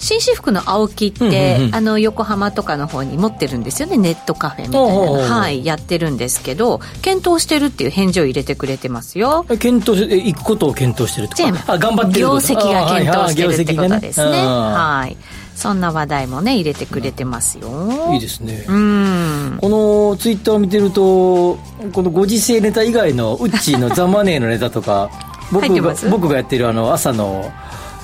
[0.00, 3.98] 紳士服の青木って、うんうんうん、あの横浜とかの方に持ってるんですよね。
[3.98, 5.12] ネットカフェみたいなの。
[5.12, 5.64] はい。
[5.64, 9.44] やってるんですけど検討してるっていう返事を入れてくれてますよ。
[9.58, 11.72] 検討して行くことを検討してるとか？
[11.74, 14.30] あ頑張ってる業績が検討してるってことですね。
[14.42, 15.16] はい
[15.54, 17.68] そんな話題もね入れてくれてますよ。
[18.14, 18.64] いいですね。
[18.66, 19.58] うん。
[19.60, 21.56] このツイッターを見てると
[21.92, 25.10] このご時世ネタ以外のウッチーのザ・マネーのネタとか
[25.52, 27.52] 僕が僕がやってるあの朝の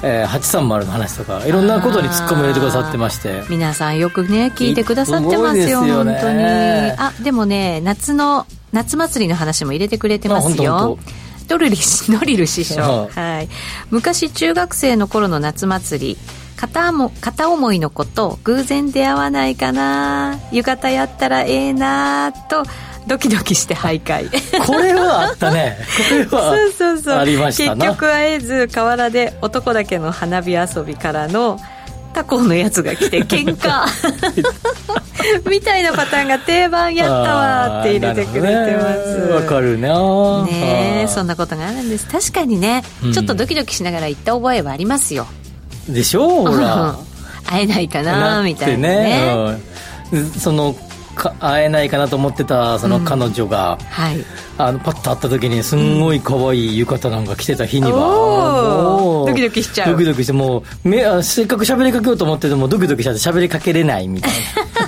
[0.02, 3.42] えー、830の話とかいろんなことに突っ込み入れてくださってまして。
[3.48, 6.44] 皆さんよくね聞いてくださってますよすよ、ね、本当に
[6.98, 10.98] あでもね夏の夏祭りの話も入れてくれてますよ。
[11.48, 11.76] ドリル
[12.08, 13.48] ノリル師匠、はい、
[13.90, 16.18] 昔中学生の頃の夏祭り
[16.56, 20.40] 片も片思いの子と偶然出会わないかな。
[20.52, 22.64] 浴衣やったらええなと
[23.06, 24.30] ドキドキして徘徊。
[24.66, 25.78] これはあったね。
[26.30, 26.98] これはそうそう。
[26.98, 31.58] そうありました結局会えず河原で男だけの花火遊びからの
[32.12, 33.84] 他校のやつが来て 喧嘩。
[35.48, 39.32] みたいなパターンが定番やったわって入れてくれてます。
[39.32, 40.44] わ、ね、かるな。
[40.44, 42.06] ねそんなことがあるんです。
[42.06, 45.26] 確かにね、うん、ちょっとドキドキしながら行った覚えはありますよ。
[45.88, 46.96] でしょほら。
[47.46, 49.04] 会えないかなみたいなね。
[49.04, 49.60] ね、
[50.12, 50.74] うん、その
[51.16, 54.24] 会えないかなと思ってたその彼女が、うん、はい、
[54.58, 59.92] あのパッと会った時にすんごい可愛い浴衣なんか着てた日には、うん、ドキドキしちゃう。
[59.92, 64.32] ドキドキしてもうめせっかく喋りかけようと思っててもドキドキしちゃって喋りかけれないみたい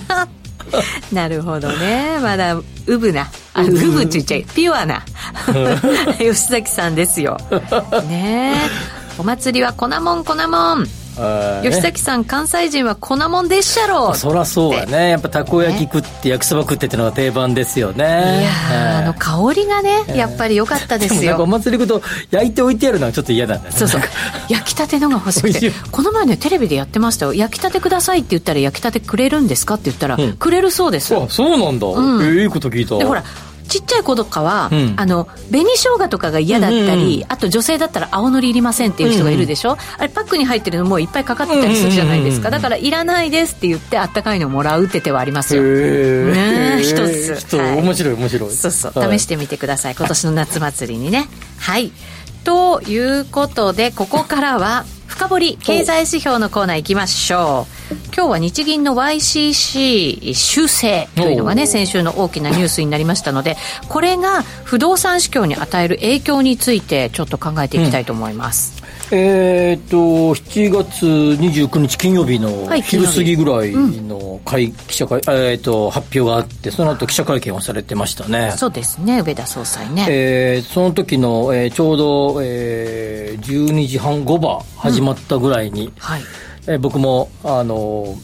[0.09, 0.29] な。
[1.13, 2.19] なるほどね。
[2.21, 2.65] まだウ
[2.99, 3.29] ブな。
[3.55, 5.03] あウブついちゃいピュアな。
[6.19, 7.39] 吉崎さんですよ。
[8.09, 8.55] ね
[9.19, 10.87] お祭りは粉もん粉もん
[11.63, 15.11] 吉崎さん関西人は粉もんでっしゃろそりゃそうやね。
[15.11, 18.05] やっぱたこ焼き食って焼きそば食ってってのが定番ですよね。
[18.05, 21.37] いやあの香りがねやっぱり良かったですよ。
[21.43, 23.73] お祭り行くと焼いておいてやるのはちょっと嫌なんだね。
[23.73, 24.01] そうそう。
[24.49, 25.73] 焼きたてのが欲しくて。
[25.91, 27.35] この前ねテレビでやってましたよ。
[27.35, 31.17] 焼きたてくださいって言ったら焼きたてくれるんですかって言ったら、うん、くれるそうです。
[31.17, 32.97] あそうなんだ、うん、ええいいこと聞いた。
[32.99, 33.25] でほら
[33.69, 45.63] ちっちゃい子とかは、うん、あの紅生姜とかが嫌だったり、うんうん、あと女性だったら青のりいりませんっていう人がいるでしょ、うんうん、あれパックに入ってるのもいっぱいかかってたりするじゃないですか、だからいらないですって言ってあったかいのもらうって手はありますよ。
[45.63, 48.51] ね一つ、 はい、面白い面白い。
[48.51, 49.95] そうそう、はい、試してみてください。
[49.95, 51.29] 今年の夏祭りにね。
[51.59, 51.93] はい。
[52.45, 57.79] ということでここからは深掘り経済指標のコーナー行きましょう。
[58.15, 63.57] 今日は日銀の YCC 修正というのがね先週の大きなニュースになりましたので
[63.89, 68.78] これが不動産市況に与える影響についてちょっと考えていきたいと思います、うん、
[69.11, 78.53] えー、っと7月29日金曜日の昼過ぎぐらいの会、記者会、えー、っと発表があってその後記者会見をされてましたね。
[78.57, 86.23] そうですね上田総裁ね、えー、その時の、えー、ちょうど、えー、12時半5番始まったぐらいに、うん、はい。
[86.67, 88.15] えー、僕もあの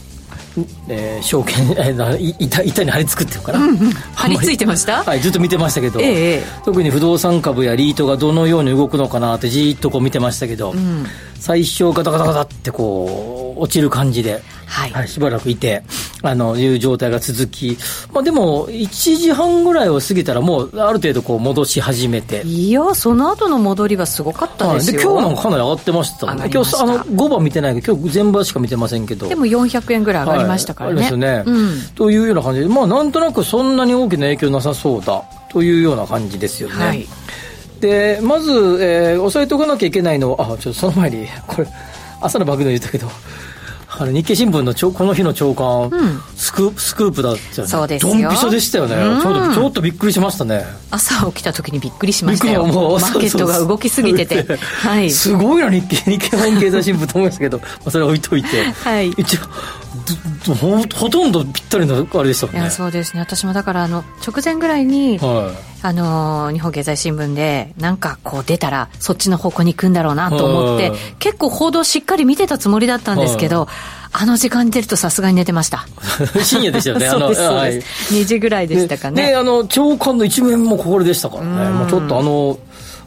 [0.89, 5.03] えー、証券、えー、板板に張り付くっていうかな、うんうん、 張り付いてました？
[5.03, 11.07] はいずっと見てましたけど、えー、特に不動産株やリートがどのように動くのかなってじっとこう見てましたけど、うん、
[11.39, 14.43] 最初ガタガタガタってこう落ちる感じで。
[14.67, 15.83] はい、はい、しばらくいて、
[16.27, 17.77] あの、いう状態が続き、
[18.11, 22.43] まあでも、1時半ぐらいを過ぎたら、もう、ある程度こう、戻し始めて。
[22.47, 24.97] いや、その後の戻りはすごかったですよ。
[24.97, 26.51] はい、で、今日なんかかなり上がってましたね。
[26.51, 29.29] 今日、あの、5番見てないけど、今日全場しか見てませんけど。
[29.29, 30.97] でも400円ぐらい上がりましたからね。
[30.97, 31.81] はい、ですね、うん。
[31.95, 36.75] というような感じで、まあ、なんとなくそんなに大きな影響なさそうだ、というような感じですよね。
[36.75, 37.07] はい。
[37.81, 41.69] で、まず、えー、押さえておかなきゃいけないのは、あ、ちょっとその前に、これ、
[42.23, 43.09] 朝の爆弾言ったけど、
[43.97, 47.69] あの日経新聞のこの日の朝刊、うん、スクスクープだったよね。
[47.69, 48.13] そうですよ。
[48.13, 50.65] ドンピシャでしたよね、うん、ちょっとちょっとびっくりしましたね。
[50.91, 52.51] 朝起きた時にびっくりしました。
[52.51, 54.45] よもうマーケットが動きすぎてて。
[54.83, 62.61] はい、すごいな日経日経本経済新聞と思いましたけど、まあ、それ置いといて、はい、一応ほほとんどぴったりのあれでしたもんね。
[62.63, 63.21] いやそうですね。
[63.21, 73.69] 私もだからあの直前ぐらいに、はい、あの日本経済新聞でなんかこう出たらそっちの方向に行くんだろうなと思って、はい、結構報道しっかり見てたつもりだったんですけど、はい
[74.17, 75.89] あの時間に出るとさすがに寝てました。
[76.45, 77.09] 深夜でしたよね。
[77.11, 79.31] そうですそうです、はい、2時ぐらいでしたかね。
[79.31, 81.71] であの長官の一面もこれでしたからね。
[81.71, 82.57] もうちょっとあの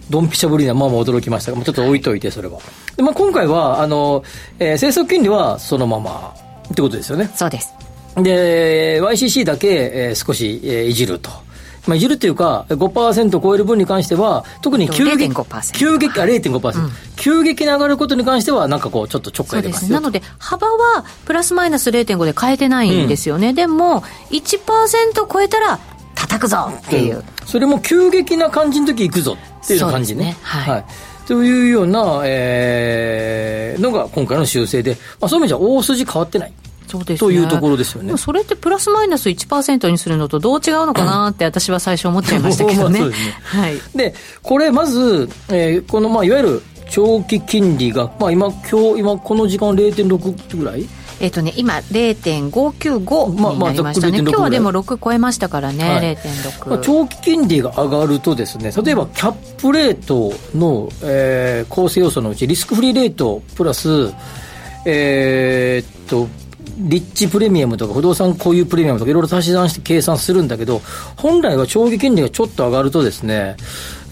[0.10, 2.60] ドンピシャぶりにはまあまあ驚きましたがちょっと置いといてそれは。
[2.98, 4.22] で、まあ、今回はあの、
[4.60, 6.34] えー、政策金利はそのまま
[6.70, 7.32] ってことですよね。
[7.34, 7.74] そうです。
[8.18, 11.30] で YCC だけ、えー、少し、えー、いじると
[11.88, 15.30] まあ、いじるっていうか、5%超える分に関しては、特に急激、
[15.74, 23.50] 急激、あ、0.5%、うん、急激に上がることに関しては、なんかこう、ちょっとちょっかい出ますなので、幅はプラスマイナス0.5で変えてないんですよね。
[23.50, 25.80] うん、でも、1%超えたら、
[26.16, 30.26] 叩くぞっていう、うん、それも急激な感じの時行くぞっていう感じね。
[30.26, 30.38] ね。
[30.42, 30.86] はい、はい。
[31.28, 36.54] というような、えー、のが今回の修正で、まあ、そういう意味じゃ大筋変わってない。
[36.88, 38.18] そうですね、というところですよね。
[38.18, 43.02] それってプラスマイナス1%にするのとどう違うのかなって私は最初思っちゃいましたけどね。
[43.06, 43.12] ね。
[43.44, 50.88] はい、で、これまず、えー、このまあいわゆる長期金利が、まあ今、今日、今この時間0.6ぐらい？
[51.20, 64.14] えっ、ー、とね今0.595になりましたね、まあまあ、今日はでも6超えましたからね、はい、0.6、まあ、長期金利が上がるとですね例えばキャップレートの、えー、構成要素のうちリスクフリーレートプラス
[64.86, 66.28] えー、っと
[66.78, 70.82] リッチプレミアムとか不動産固有プレミアムとかいろいろ足し算して計算するんだけど、
[71.16, 73.58] 本来は長期金利がちょっと上がるとですね、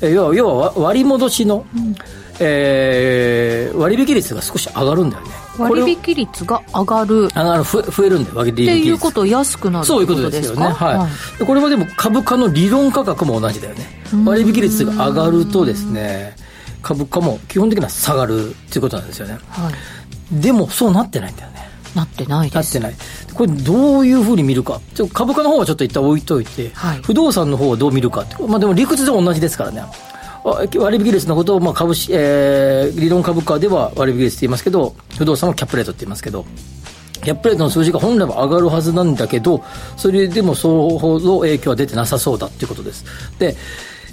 [0.01, 1.95] 要は要は割り戻しの、うん、
[2.39, 5.31] えー、割引率が少し上がるんだよね。
[5.57, 7.21] 割引率が上がる。
[7.27, 8.63] 上がる、増えるんだよ、割引率。
[8.63, 10.65] っていうことを安くなるそういうことですよね。
[10.65, 10.97] はい。
[10.97, 11.07] は
[11.41, 13.85] い、これはでも株価の理論価格も同じだよね。
[14.25, 16.35] 割引率が上がるとですね、
[16.81, 19.37] 株価も基本的には下がるっていうことなんですよね。
[19.49, 20.41] はい。
[20.41, 21.54] でも、そうなってないんだよね。
[21.95, 22.95] なってないなってない。
[23.33, 24.81] これどういうふうに見るか。
[24.93, 28.35] ちょ株価の方はちょっと一旦置いといて、はい、不動産の方はどう見るかって。
[28.43, 29.83] まあでも理屈では同じですからね。
[30.77, 36.45] 割引率のことを、まあ株式、えー、理論株価では割引率って言いますけど、不動産はキャップレートって言いますけど、
[37.23, 39.63] キャップレートの数字が本来は上がるはずなんだけど、
[39.97, 43.05] それでもそほど影響は出てなさそうだっていうことです。
[43.39, 43.55] で、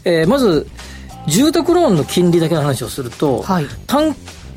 [0.05, 0.67] えー、まず、
[1.29, 3.67] 住宅ローンの金利だけの話をすると、はい、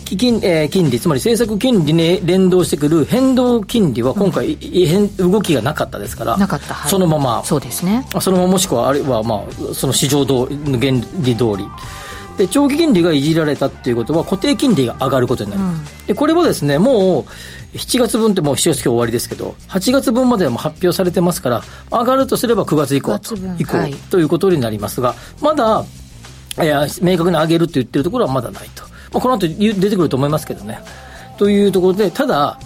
[0.05, 8.07] 金,、えー、金利、つまり政策金利に連動してくる変動金利は今回、うん、動きがなかったですから、なかった、はい、そのまま、そうですね。
[8.21, 10.91] そのままもしくは、あるいは、まあ、その市場どの原
[11.21, 11.65] 理通り。
[12.37, 23.17] で長期金利がいじられたっていうことは固定金利が上がることになる、うん、でこれはですねもう7月分ってもう7月今日終わりですけど8月分まではもう発表されてますから上がるとすれば9月以降
[23.57, 25.85] 以降、はい、ということになりますがまだ
[26.61, 28.83] いや明確に上げるって言ってるところはまだないと。
[28.83, 30.79] まあ、この後出てくると思いますけどね。
[31.37, 32.59] というところで、ただ、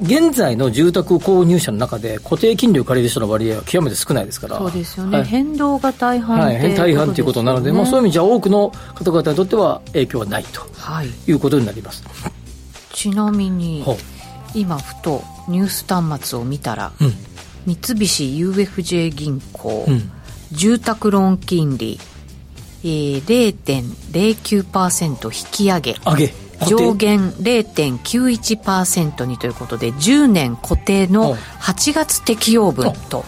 [0.00, 4.58] 現在の住宅購入者の中で固定金利を借りる人の割合は極めて少ないですから。
[4.58, 12.02] そうですよね、はい、変動が大半はい、大半ということなので、まあ、そういう意味じゃ多くの方々にとっては影響はないと、はい、いうことになります。
[12.92, 13.84] ちなみに
[14.54, 17.12] 今ふとニュース端末を見たら、うん、
[17.66, 20.10] 三菱 UFJ 銀行、うん、
[20.52, 22.00] 住宅ローン金利
[22.84, 23.24] えー、
[24.12, 25.94] 0.09%引き上げ。
[26.04, 26.34] 上げ。
[26.68, 33.24] 上限0.91%にということで10年固定の8月適用分と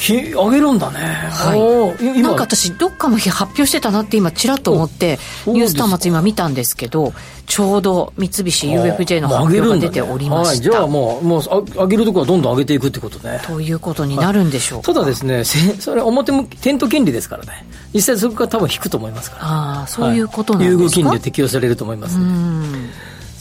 [0.00, 7.12] 上げるんだね、はい、なんか私どっかの日発表してたなって今ちらっと思ってニュース端末今見たんですけど
[7.46, 13.40] ちょうど三菱 UFJ の発表が出ておりました、ねはい、じゃあもうもう上げるところはどんどん上げていくってことね。
[13.44, 15.44] ということになるんでしょうただですね
[15.80, 17.66] それ表向き店頭金利ですからね。
[17.94, 19.44] 実際そこが多分引くと思いますから。
[19.44, 22.18] ああそういうことなんですか、優遇金利で適用されると思います。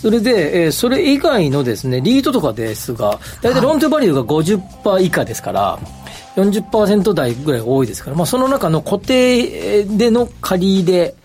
[0.01, 5.79] それで、えー、それ以外のですね、リートとかですが、大体ローントゥバリューが50%以下ですから、
[6.37, 11.15] 40%台ぐらい多いですから、まあ、その中の固定での借り入れ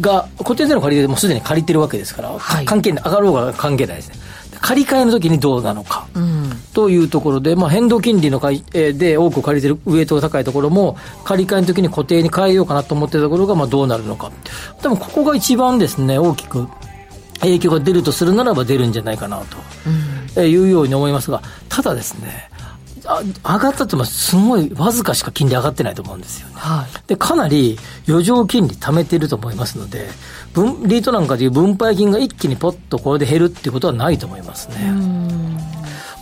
[0.00, 4.16] が、固定での借り入れでもすでに借りてるわけですから、はい、関係ない、上がろうが関係ないですね。
[4.60, 14.32] 借り換えの時にどうなのか、うん、というところで、まあ、変動金利の買い、えー、で多く借りてるウエイトが高いところも、借り換えの時に固定に変えようかなと思ってるところが、まあ、どうなるのか。
[14.80, 16.66] 多分ここが一番ですね、大きく
[17.40, 19.56] 影響が出るとするならば出るんじゃないかなと、
[20.36, 22.53] うん、いうように思いますが、ただですね、あ
[23.04, 26.54] 上がったってもすごいわずかしか金利上がってないと思うんですよね。
[26.56, 30.08] はい、でかなり余剰金利貯めていると思いますので
[30.54, 34.92] 分リートなんかでいう分配金が一気にポッとこれで減るっていうことはないと思いますね。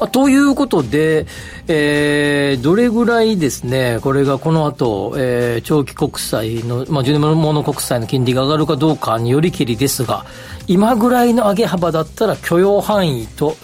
[0.00, 1.26] まあ、ということで、
[1.68, 10.26] えー、どれぐらいですね、これがこの後、えー、長期国債の、まあ、10年もの国債の金利が上がるかどうかによりきりですが、
[10.66, 13.56] 今ぐらいの上げ幅だったら許容範囲と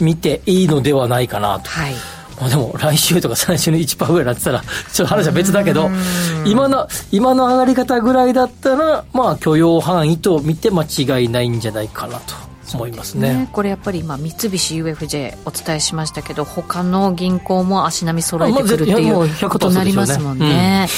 [0.00, 1.70] 見ていいのではないかなと。
[1.70, 1.94] はい
[2.40, 5.90] まあ、でも来週とか再来週の1%ぐらいになってたら、ちょっと話は別だけど、
[6.44, 12.44] 今の、今の上がり方ぐらいだったら、まあ許容範囲と見て間違いないんじゃないかなと。
[12.72, 20.88] 思いますね、ね、これやっぱり今三菱 UFJ お伝えしましたけど他の銀行も足並み揃えてくるっていうことになりますもんね。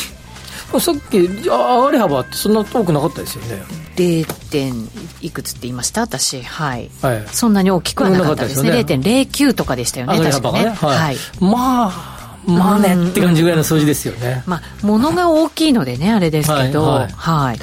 [0.81, 3.63] さっき上がり幅ってそんな遠くなかったですよね。
[3.97, 4.27] 0.
[4.51, 4.75] 点
[5.23, 6.03] いくつって言いました？
[6.03, 8.85] 私、はい、はい、そんなに大きくはなかったですね。
[8.85, 9.27] ですね。
[9.31, 16.83] 0.09とかでしたよね確かね、ね、はい、はい、まあまあねって感じぐらいの数字ですよね、まあ物が大きいのでねあれですけど。
[16.83, 17.59] はい、はい。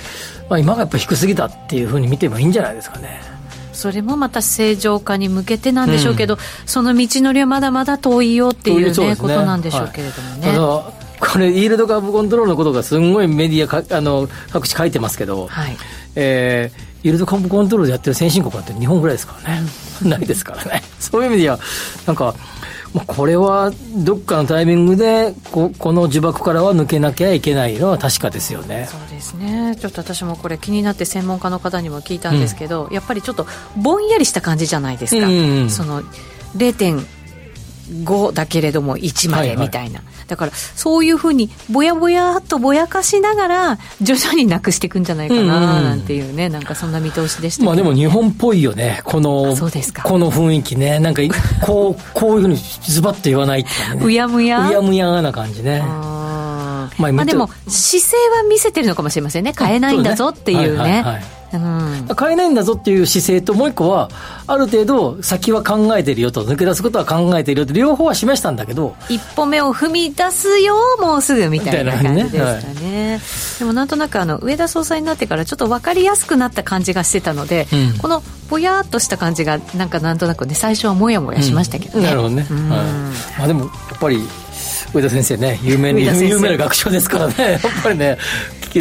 [0.50, 3.22] まあ、今がやっぱ低すぎたっていうふうに見てもいいんじゃないですかね。
[3.72, 9.16] それもまた正常化に向けてなんでしょうけど、うん、その道のりはまだまだ遠いよっていうね、ね。
[9.16, 10.60] ことなんでしょうけれどもね。
[10.60, 15.78] はいこれ、イールド株コントロールのことがすごいメディアかあの各地書いてますけど、はい、
[16.16, 19.68] えー、イールド株コントロールやってる先進国なんて日本ぐらいですからね、
[20.04, 21.60] ないですからね、そういう意味では、
[22.06, 22.36] なんか、
[23.08, 28.88] これはどっかのタイミングでここの呪縛からは抜けなきゃいけないのは確かですよね。
[28.88, 29.76] そうですね。
[29.80, 36.04] ちょっと私もこれ気になって専門家の方にも聞いたんですけど、うん、やっぱりちょっとぼんやりした感じじゃないですか、うんうん、その
[36.56, 37.04] 0.9
[37.90, 40.06] 5だけれども1までみたいな、はい。
[40.06, 49.02] はい、だからそういうふうにぼやぼやっとぼやかしながら徐々になくしていくんじゃないかななんていうね、うん、なんかそんな見通しでした、まあでも日本っぽいよね。
[49.04, 50.04] このそうですか。
[50.04, 51.00] この雰囲気ね。
[51.00, 51.22] なんか
[51.62, 54.06] こうこういうふうにズバッと言わないっていうね。
[54.06, 54.68] うやむや？
[54.68, 55.82] うやむやな感じね。
[56.98, 59.54] まあ、まあ、でも姿勢は見せてるのかもしれませんね。
[59.58, 61.04] 変えないんだぞっていうね、
[61.58, 64.10] うん、変えないんだぞっていう姿勢ともう一個は
[64.48, 83.40] ある程度先は考えてるよと抜け出すことは考えてるよと両方は示したんだけど一歩目を踏み出すよもうすぐみたいな感じでしたね、ねはい、でもなんとなくあの上田総裁になってからちょっと分かりやすくなった感じがしてたので、うん、このぼやっとした感じがなんかなんとなくね最初はもやもやしましたけどね、うん、なるほどね、はい。
[83.40, 84.20] まあ、でもやっぱり
[84.94, 87.34] 上田先生ね有名 有名な学長ですからね。
[87.54, 88.18] やっぱりね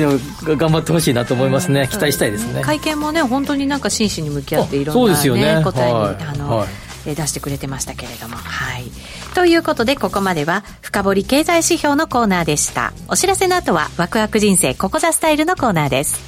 [0.01, 2.63] 頑張ってほしいなと思いますね、期待したいですね。
[2.63, 5.57] 会見もね本当になんか真摯に向き合っていろんな、ね。
[5.57, 6.67] ね、答えに、はい、あの、は
[7.07, 8.37] い、出してくれてましたけれども。
[8.37, 8.85] はい。
[9.35, 12.93] ということでここまでは深掘り経済指標のコーナーでした。
[13.09, 16.21] お知らせの後はワクワク人生ここザスタイルのコーナーです。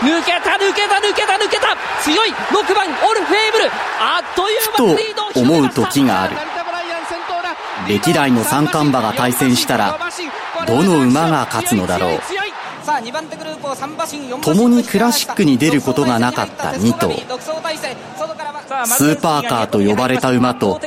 [0.00, 3.64] 抜けた抜けた抜けた抜けた強い6番オルフェーブル
[4.00, 6.36] あっという間にリードと思う時がある
[7.88, 9.98] 歴代の三冠馬が対戦したら
[10.66, 12.20] どの馬が勝つのだろう。
[14.40, 17.12] 共にクラシックに出ることがなかった2頭
[18.86, 20.80] スーパーカーと呼ばれた馬と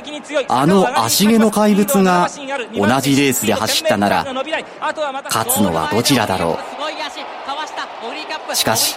[0.48, 2.28] あの足毛の怪物が
[2.76, 4.26] 同じレースで走ったなら
[5.26, 6.58] 勝つのはどちらだろ
[8.52, 8.56] う。
[8.56, 8.96] しかし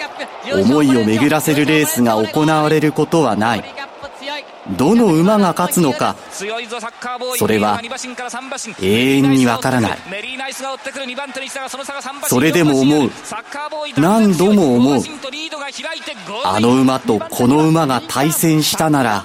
[0.52, 3.64] 思いを巡らせるレースが行われることはない。
[4.70, 6.16] どの馬が勝つのか。
[6.30, 7.80] それは
[8.80, 9.98] 永遠にわからない。
[12.26, 13.10] それでも思う。
[13.96, 15.02] 何度も思う。
[16.44, 19.24] あの馬とこの馬が対戦したなら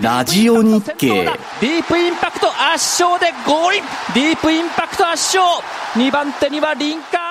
[0.00, 1.24] ラジオ日経。
[1.24, 3.76] ディープインパクト圧勝でゴール
[4.14, 5.62] ディープインパクト圧勝。
[5.94, 7.23] 2番手にはリンカー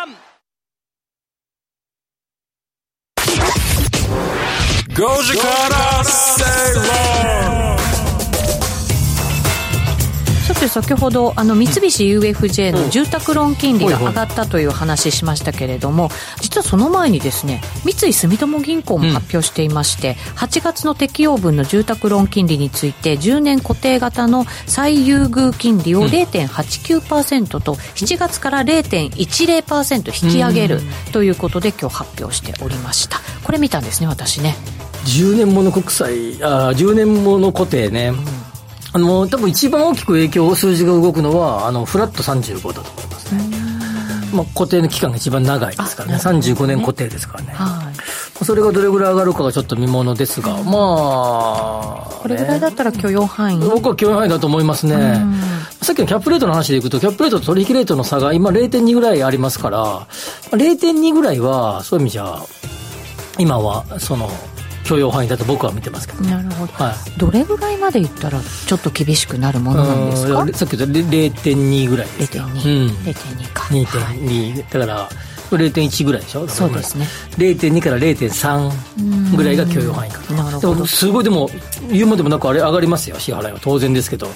[4.94, 6.44] 5時から正
[6.76, 6.84] 論
[10.44, 16.10] さて先ほどあの三菱 UFJ の住宅ローン金利が上がったという話しましたけれども
[16.42, 30.82] 実はその前にですね三井住友銀行も発表していまして、8月の適用分の住宅ローン金利について10年固定型の最優遇金利を0.89%と7月から0.10%引き上げる
[31.14, 33.18] ということで今日発表しておりました。
[33.44, 34.56] これ見たんですね私ね
[35.06, 38.18] 10年もの国債あ10年もの固定ね、うん、
[38.94, 43.42] あの多分一番大きく影響数字が動くのはあのフラット35だと思いますね、
[44.34, 46.16] まあ、固定の期間が一番長いですからね。
[46.16, 53.60] ね35年固定ですからね、はい、それがどれぐらい上がるかがちょっと見ものですが、まあ、これぐらいだったら許容範囲？
[53.60, 55.22] 僕は許容範囲だと思いますね、
[55.84, 60.08] さっきのキャップレートの話でいくと、キャップレートと取引レートの差が今0.2ぐらいありますから、
[60.52, 62.40] 0.2ぐらいは、そういう意味じゃ、
[63.38, 64.30] 今は、その、
[64.84, 70.46] 許容範囲だと僕は見てますけど、なるほど、はい、どれぐらいまでいったらちょっと厳しくなるものなんですか？
[70.54, 73.64] さっき言った0.2ぐらいですか0.2、うん、0.2か。
[73.64, 75.10] 2.2、はい、だから
[75.58, 76.48] 0.1ぐらいでしょ？
[76.48, 77.08] そうですね。
[77.38, 80.34] 0.2から0.3ぐらいが許容範囲か。
[80.34, 80.86] なるほど。
[80.86, 81.50] すごいでも
[81.92, 83.60] 言うまでもなくあれ上がりますよ支払いは。
[83.62, 84.34] 当然ですけど、ね、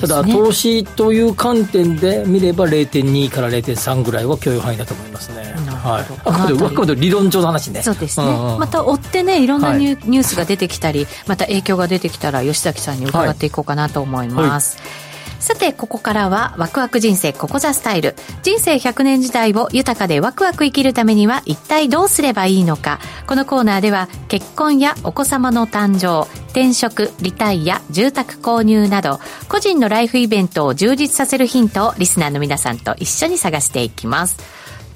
[0.00, 5.52] ただ投資という観点で見れば0.2から0.3ぐらいは許容範囲だと思いますね。
[5.82, 7.82] はい、あくまで理論上の話ね。
[7.82, 15.11] そうですね、うんうん、また追ってねいろんなニュ,、ニュースが出てきたりまた影響が出てきたら吉崎さんに伺っていこうかなと思います、はいはい
[15.42, 18.14] さて、ここからは、ワクワク人生ここザスタイル。
[18.44, 23.00] 人生100年時代を豊かでワクワク生きるためには、一体どうすればいいのか。
[23.26, 29.18] このコーナーでは、結婚やお子様の誕生、転職、リタイア、住宅購入など、
[29.48, 34.36] 個人のライフイベントを充実させるヒントをリスナーの皆さんと一緒に探していきます。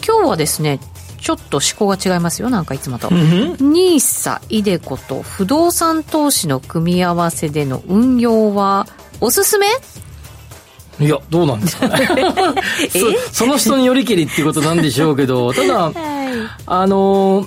[0.06, 0.78] 今日はですね、
[1.20, 8.86] ちょっと思考が違いますよなんかいつもと NISA、イデコと不動産投資の組み合わせでの運用は
[9.20, 9.66] おすすめ？
[10.98, 12.08] いや、どうなんですかね。
[13.30, 13.44] そ。
[13.44, 15.94] その人によりけりっていうことなんでしょうけど、 ただ、はい、
[16.66, 17.46] あの、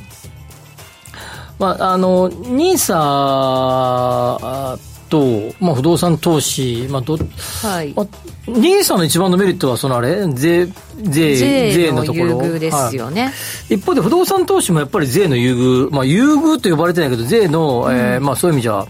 [1.57, 4.77] まあ、あの、ニーサ
[5.09, 7.17] と、まあ、不動産投資、まあど
[7.63, 7.93] はい。
[7.95, 8.07] まあ、
[8.47, 10.67] ニーサの一番のメリットは、そのあれ、税、
[11.01, 12.25] 税、税のところ？
[12.25, 13.29] 優遇ですよね、は
[13.71, 18.85] い、一方で不動産投資もやっぱり税の優遇、まあ、優遇と呼ばれてないけど、税の、うん、えー、まあ、そういう意味じゃ、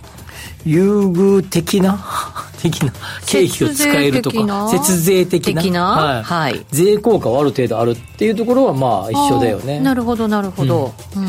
[0.66, 2.00] 優遇的な？
[2.62, 2.92] 的な？
[3.26, 5.84] 経費を使えるとか節税的な？
[5.84, 9.80] はい、はい、税効果はある程度あるっていうところはまあ一緒だよね。
[9.80, 11.26] なるほどなるほど、うん、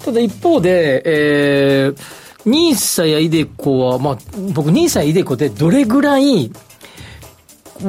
[0.00, 4.18] たただ一方で、えー、ニーサやイデコは、まあ、
[4.54, 6.50] 僕、ニーサやイデコでどれぐらい、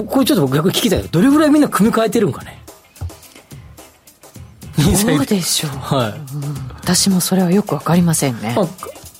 [0.08, 2.62] これちょっと僕逆に聞きたいどれぐらいみんな組み替えてるんかね？
[4.96, 8.68] そうでしょう、はい、うん、私もそれはよく分かりませんね、まあ、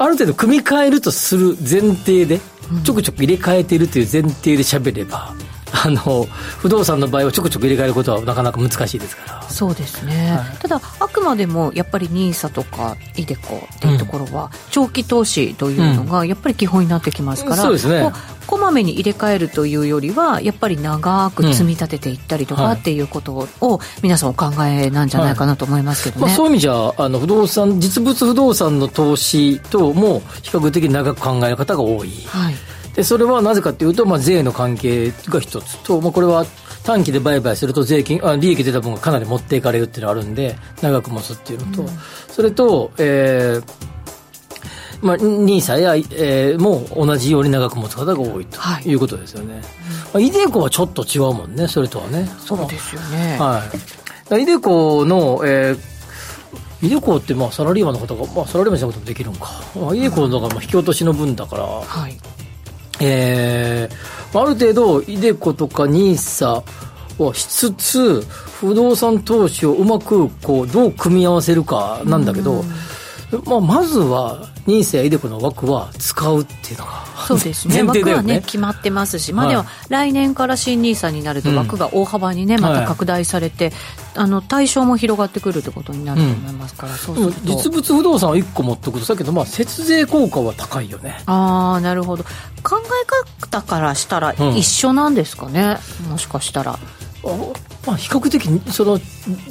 [0.02, 2.40] ある程度組み替えるとする前提で
[2.86, 5.36] ちょくちょく入れ替えてるという前提で喋れば、
[5.72, 6.26] あの
[6.58, 9.42] 不動産の場合はちょくちょく入れ替えることはなかなか難しいですから。
[9.50, 18.12] そうですね、はい、ただあくまでもやっぱり NISA とか iDeCo っていうところは長期投資というのがやっぱり基本になってきますから、うん、そうですね。
[18.50, 32.56] こまめに入れ替えるというよりはやっぱり長く積み立てていったりとか、っていうことを皆さんお考えなんじゃないかなと思いますけどね、はいまあ、そういう意味じゃあの不動産実物不動産の投資とも比較的長く考える方が多い、はい
[32.96, 36.46] でそれはなぜかというと、まあ、税の関係が一つと、まあ、これは
[36.84, 41.90] 短期で売買すると税金あ利益出た分がかなり持っていかれるっていうのがあるんで長く持つっていうのと、うん、
[42.28, 43.90] それと、えー
[45.02, 48.94] まあ、NISA や、えー、も同じように長く持つ方が多いとい。
[48.94, 49.70] うことですよね、はいま
[50.16, 52.30] あ、イデコはちょっと違うもんねそれとはね。
[52.40, 53.38] そうですよね。
[53.40, 53.64] は
[54.32, 54.44] い。
[54.44, 56.00] イデコの、えー
[56.82, 62.18] イデコってまあサラリーマンの方が、まあ、サラリーマンじゃなくてもできるんか、まあ、イデコのが引き落としの分だから、はい、
[63.00, 66.64] えー、ある程度、イデコとか NISA
[67.18, 72.64] をしつつ、不動産投資をうまくこうどう組み合わせるかなんだけど、
[73.46, 76.92] まあ、まずは、ニースやイデコの枠は使うっていうのが
[77.28, 77.76] そうですね。
[77.82, 77.84] ね。
[77.84, 83.72] 枠はね決まってますし、まあ、では来年から新ニーサになると枠が大幅にね、また拡大されて、
[84.16, 91.22] あの対象も広がってくるってことになると思いますから、うん、そう実物不動産を1個持っておくとだけど、まあ、節税効果は高いよね。
[91.26, 92.24] ああなるほど。
[92.64, 93.06] 考え
[93.46, 96.78] 方からしたら一緒なんですかね、うん、もしかしたら
[97.86, 99.00] まあ、比較的その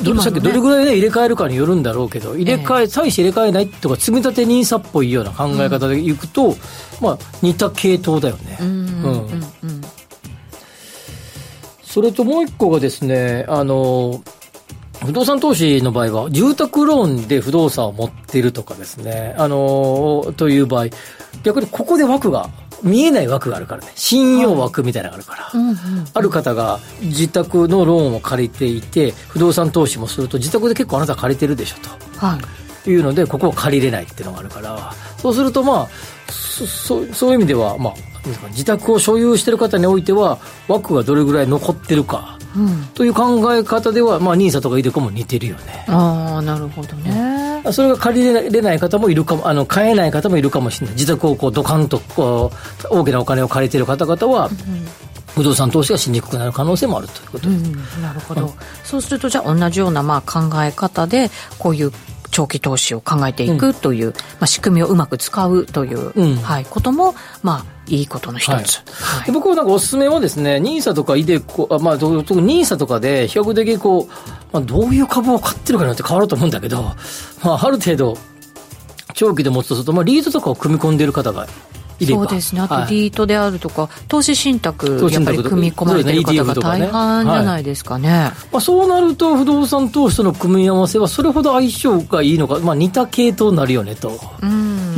[0.03, 6.55] どれ,、さっきどれぐらい、ね、入れ替えるかによるんだろうけど入れ替え、えー、際し入れ替えないとか積み立て NISA っぽいような考え方でいくと、うん、
[7.01, 8.59] まあ、似た系統だよね。
[8.61, 9.31] うん。
[11.83, 14.23] それともう一個がですねあの
[15.05, 20.87] 不動産投資の場合は、住宅ローンで不動産を持っているとかですね、あのという場合、
[21.45, 22.51] 逆にここで枠が
[22.83, 23.93] 見えない枠があるからね。
[23.95, 25.77] 信用枠みたいなのがあるから、はい
[26.15, 32.39] ある方が自宅のローンを借りていて不動産投資もすると自宅で結構あなた借りてるでしょと、は
[32.87, 34.93] い、いうのでここを借りれないっていうのがあるから。
[35.19, 35.89] そうするとまあ
[36.31, 37.95] そそういう意味では、まあ、
[38.51, 45.85] 自宅を所有している方においては枠がどれぐらい残ってるか、うん、という考え方では、まあ、NISA とか iDeCo も似てるよね。
[45.89, 47.11] ああなるほどね、
[47.73, 52.53] それが借りれない方もいるかも、あの買えない方もいるかもしれない、自宅をこうドカンとこ
[52.85, 54.51] う大きなお金を借りている方々は、
[55.39, 58.53] 不動産投資がしにくくなる可能性もあるということです、うん、なるほど、うん、
[58.83, 61.93] そうするとじゃあ同じようなまあ考え方でこういう
[62.31, 68.63] 長期投資を考えていくという、うん、まあ、仕組みをうまく使うという、うん、はい、ことも、まあ、いいことの一つ、はい。
[68.63, 74.09] はい、僕はなんかおすすめはですね NISA とかイデコあ、まあ、特に NISA とかで比較的こう、
[74.53, 78.17] まあ、どういう株を買ってるかによって変わると思うんだけど、まあ、ある程度
[79.15, 81.49] 長期で持つとすると、まあ、リードとかを組み込んでいる方が
[82.07, 82.61] そうですね。
[82.61, 94.19] あとリートであるとか、はい、投資信託やっぱり組み込まれてる方が大半じゃないですかね、ねはい、まあ、そうなると不動産投資との組み合わせはそれほど相性がいいのか、まあ、似た系統になるよねと。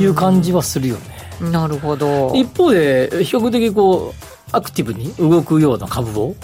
[0.01, 1.51] いう感じはするよね。
[1.51, 2.33] なるほど。
[2.35, 4.15] 一方で比較的こう
[4.53, 6.35] アクティブに動くような株を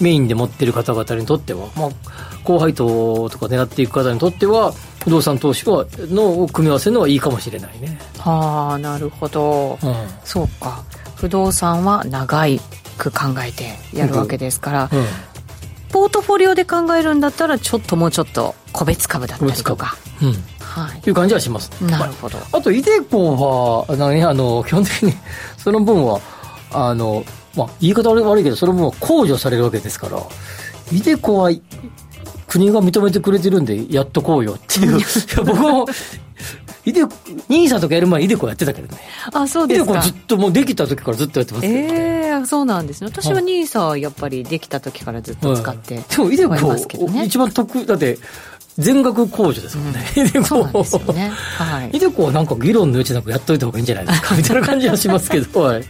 [0.00, 1.90] メインで持ってる方々にとっては、まあ、
[2.44, 4.72] 高配当とか狙っていく方にとっては
[5.04, 7.98] 不動産投資はの組み合わせるのはいいかもしれないね。
[8.18, 9.94] はあなるほど、うん、
[10.24, 10.82] そうか。
[11.16, 12.60] 不動産は長い
[12.98, 14.98] く考えてやるわけですから、うん。
[14.98, 15.06] うん、
[15.90, 25.12] ポートフォリオで考えるんだったらちょっともうちょっと個別株だったりとか、うん、はい、いう感じはします、なるほど、あとイデコは何あの基本的に
[25.58, 26.20] その分は
[26.72, 27.24] あの、
[27.56, 30.18] まあ、言い方悪いけどその分は控除されるわけですから
[30.90, 31.50] イデコは
[32.52, 35.00] 国が認めてくれてるんでやっとこうよっていう
[35.44, 35.86] 僕も
[36.84, 37.12] イデコ、
[37.48, 39.00] ニーサとかやる前イデコやってたけどね。
[39.32, 39.92] あ、そうですか。
[39.92, 43.06] イデコずっともうできた時からずっとやってますええー、そうなんですね。
[43.06, 46.74] 私はニーサはやっぱりできた時からずっと使って、うん、でもイデコ、
[47.12, 48.18] ね、一番得、だって、
[48.78, 50.00] 全額控除ですもんね。
[50.34, 51.30] うん、 そうなんですよね。
[51.58, 51.90] はい。
[51.96, 55.84] イデコはなんか議論の余地なくやっといた方がいいんじゃないですか みたいな感じはしますけど、 はい。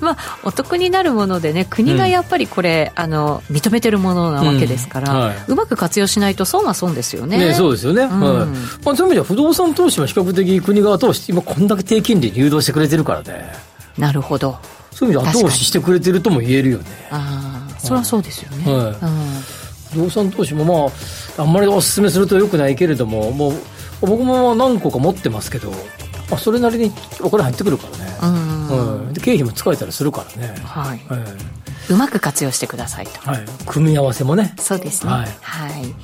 [0.00, 7.36] まあ、お得になるものでね、国がやっぱりこれ、うん、あの、認めてるものなわけですから、うんはい、うまく活用しないと損は損ですよね。
[7.36, 8.02] ねそうですよね。
[8.04, 8.46] うん、はい。
[8.84, 13.52] まあ、そういう意味では不動産投資は比較的国側通して今こんだけ低金利に誘導してくれてるからね。
[13.98, 14.56] なるほど。
[14.92, 16.84] そういう意味で後押ししてくれてるとも言えるよね。
[17.10, 18.72] ああ、それはそうですよね。
[18.72, 18.94] はい。
[18.94, 19.59] 不
[19.94, 20.92] 動産投資もま
[21.38, 23.52] あ、あんまりお勧めするとよくないけれども、もう、
[24.00, 25.72] 僕も何個か持ってますけど
[26.30, 29.06] あそれなりにお金入ってくるからね、うん。
[29.06, 31.00] うん、で経費も使えたりするからね、はい。
[31.10, 34.54] えー、うまく活用してくださいと、はい、組み合わせもね。
[34.58, 35.12] そうですね。
[35.12, 35.94] はい、はい。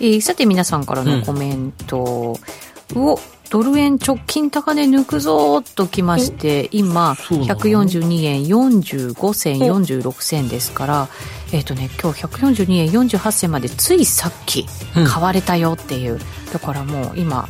[0.00, 2.38] えー、さて皆さんからのコメント、
[2.94, 3.20] うん、お
[3.50, 11.08] ドル円直近高値抜くぞときまして、今、142円45銭、46銭ですから、
[11.52, 14.66] えっ、ー、とね、今日142円48銭までついさっき
[15.06, 17.48] 買われたよっていう、うん、だからもう今、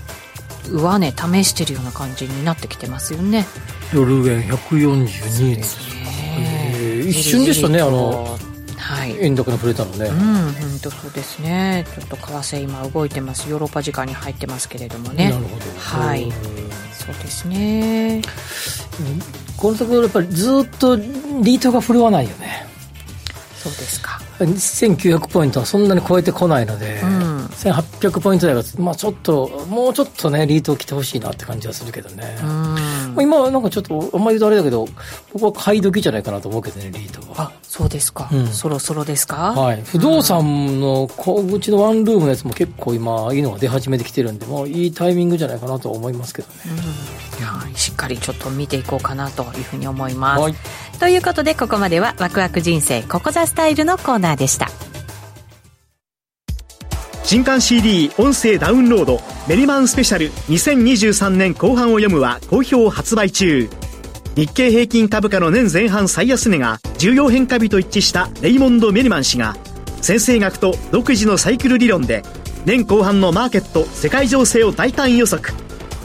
[0.71, 3.47] 上値試してるような感じになってきてますよね。
[3.95, 5.57] ドル円142円。
[5.57, 7.01] ですね。
[7.09, 8.39] 一瞬でしたね、あの、
[8.77, 10.07] はい、円高に触れたのね。
[10.07, 11.85] うん、本当そうですね。
[11.95, 13.49] ちょっと為替今動いてます。
[13.49, 15.31] ヨーロッパ時間に入ってますけれどもね。
[15.31, 15.65] なるほど。
[15.79, 16.31] はい。
[16.93, 18.23] そうですね。
[19.57, 22.67] このところやっぱりずっとリートが振るわないよね。
[23.57, 24.21] そうですか。
[24.39, 32.39] 1900ポイントはそんなに超えてこないので、うん、1800ポイント台が、まあ、ちょっと、もうちょっとね、リートを来てほしいなって感じはするけどね。
[32.43, 32.77] うん、
[33.23, 34.89] 今はなんかちょっと、あんまり言うとあれだけど、
[35.33, 37.49] 僕は買い時じゃないかなと思うけどね、リートは。
[37.49, 38.29] あ、そうですか。
[38.33, 39.53] うん、そろそろですか？
[39.53, 39.83] はい。
[39.83, 46.55] 不動産の小口のワンルームのやつも結構今、いいのが出始めてきてるんで、もういいタイミングじゃないかなと思いますけどね。
[47.41, 50.41] はい、しっかりちょっと見ていこうかなというふうに思います。
[50.41, 50.55] はい、
[50.99, 54.69] ということで、ここまでは、ワクワク人生、ここザスタイルのコーナーでした。
[57.27, 63.69] 新刊 CD 音声ダウンロードメリマンスペシャル2023年後半を読むは好評発売中。
[64.37, 69.57] 日経平均株価の年前半最安値が重要変化日と一致したレイモンド・メリマン氏が
[70.03, 72.23] 先生学と独自のサイクル理論で
[72.65, 75.53] 年後半のマーケット世界情勢を大胆予測。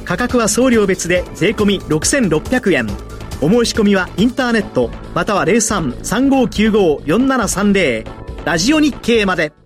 [0.06, 2.88] 価格は送料別で税込6600円。
[3.42, 8.08] お申し込みはインターネットまたは03-3595-4730
[8.44, 9.61] ラジオ日経まで。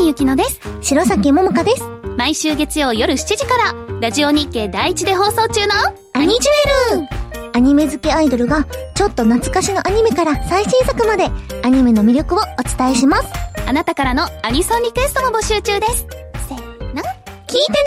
[0.00, 0.60] ゆきのです。
[0.80, 1.82] 白崎桃香です。
[2.16, 5.74] 毎週月曜夜7時から、ラジオ日経第一で放送中の、
[6.12, 7.08] アニジュエル
[7.54, 11.30] アニメ好きアイドルが、ちょっと懐かしのアニメから最新作まで、
[11.62, 12.42] アニメの魅力をお
[12.78, 13.28] 伝えします。
[13.66, 16.06] あなたからのアニソンリクエストも募集中です。
[16.48, 17.02] せーの、
[17.46, 17.78] 聞いてね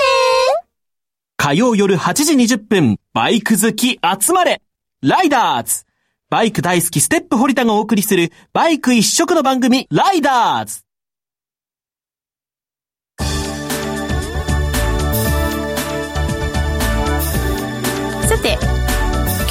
[1.37, 4.61] 火曜夜8時20分、バイク好き集まれ
[5.01, 5.85] ライダーズ
[6.29, 10.83] バイク大好きステップ堀田がお送りするバイク一色の番組ライダーズ
[18.29, 18.57] さて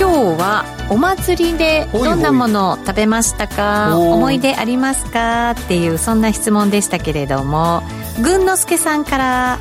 [0.01, 3.99] 今日はお祭りでどんなものを食べましたか？
[3.99, 5.51] 思い出ありますか？
[5.51, 7.83] っていうそんな質問でしたけれども
[8.23, 9.59] 軍之助さんから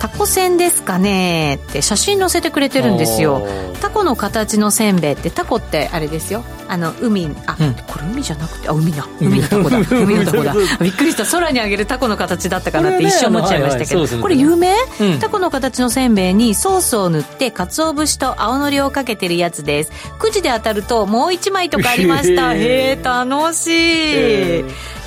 [0.00, 3.46] タコせんですかねって写真載せてくれてるんですよ。
[3.80, 6.44] タコの形のせんべいってタコってあれですよ。
[6.68, 9.06] あの海あ、うん、これ海じゃなくてあ海だ。
[9.20, 9.78] 海のタコだ。
[9.90, 10.54] 海のタコだ。
[10.80, 11.24] びっくりした。
[11.24, 14.06] 空にあげるタコの形だったかなって一瞬思っちゃいましたけど。
[14.06, 19.92] これ,、これ有名、うん、タコの形のせんべいにソースを塗って鰹節と青のりをかけてるやつです。
[20.18, 22.54] くじで当たるともう一枚とかありました。
[22.56, 24.64] へえ楽しい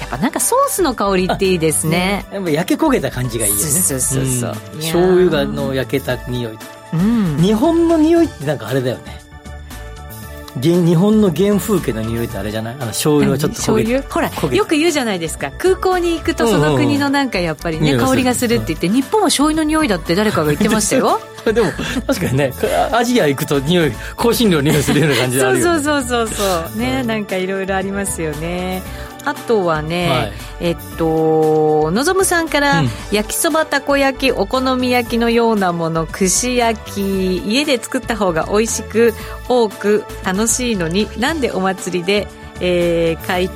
[0.10, 2.26] ぱなんかソースの香りっていいですね。
[2.32, 3.64] やっぱ焼け焦げた感じがいいよね。
[3.64, 4.76] そうそうそう、う。
[4.78, 6.58] ん、醤油がの焼けた匂い、
[6.94, 9.22] うん、日本の匂いってなんかあれだよね。
[10.58, 12.76] 日本の原風景の匂いってあれじゃない？
[12.76, 15.50] あの醤油はちょっと焦げほらよく言うじゃないですか。
[15.58, 21.22] 空港に行くとその国のなんかやっぱりね、香りがするって言って日本は醤油の匂いだって誰かが言ってましたよ。
[21.46, 21.72] でも
[22.06, 22.54] 確かにね
[22.92, 26.44] アジア行くと匂い香辛料の匂いするような感じであるよ、ね、そうそうそうそ
[26.76, 26.78] う。
[26.78, 28.84] ねなんかいろいろありますよね
[29.26, 39.14] あとはね、はい、えっとのぞむさんから、うん、焼きそばたこ焼きお好み焼きのようなもの串焼き家で作った方が美味しく
[39.48, 42.28] 多く楽しいのになんでお祭りで、
[42.60, 43.50] えー、買い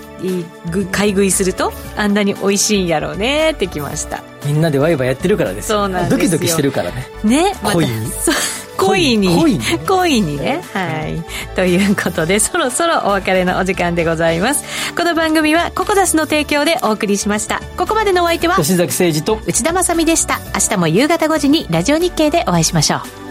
[0.91, 4.23] 買い食いするとあんなに美味しいんやろうねってきました。
[4.45, 7.07] みんなでワイワイやってるからですそうなんですドキドキしてるからね。
[7.23, 7.87] ね恋
[9.17, 9.59] に、恋に？
[9.87, 10.61] 恋にね。
[10.73, 11.23] はい。
[11.55, 14.93] ということでそろそろお別れのお時間でございます。
[14.95, 17.61] この番組はココザスの提供でお送りしました。
[17.77, 20.39] ここまでのお相手は吉崎誠二と内田まさでした。
[20.53, 23.24] 明日も夕方5時にラジオ日経でお会いしましょう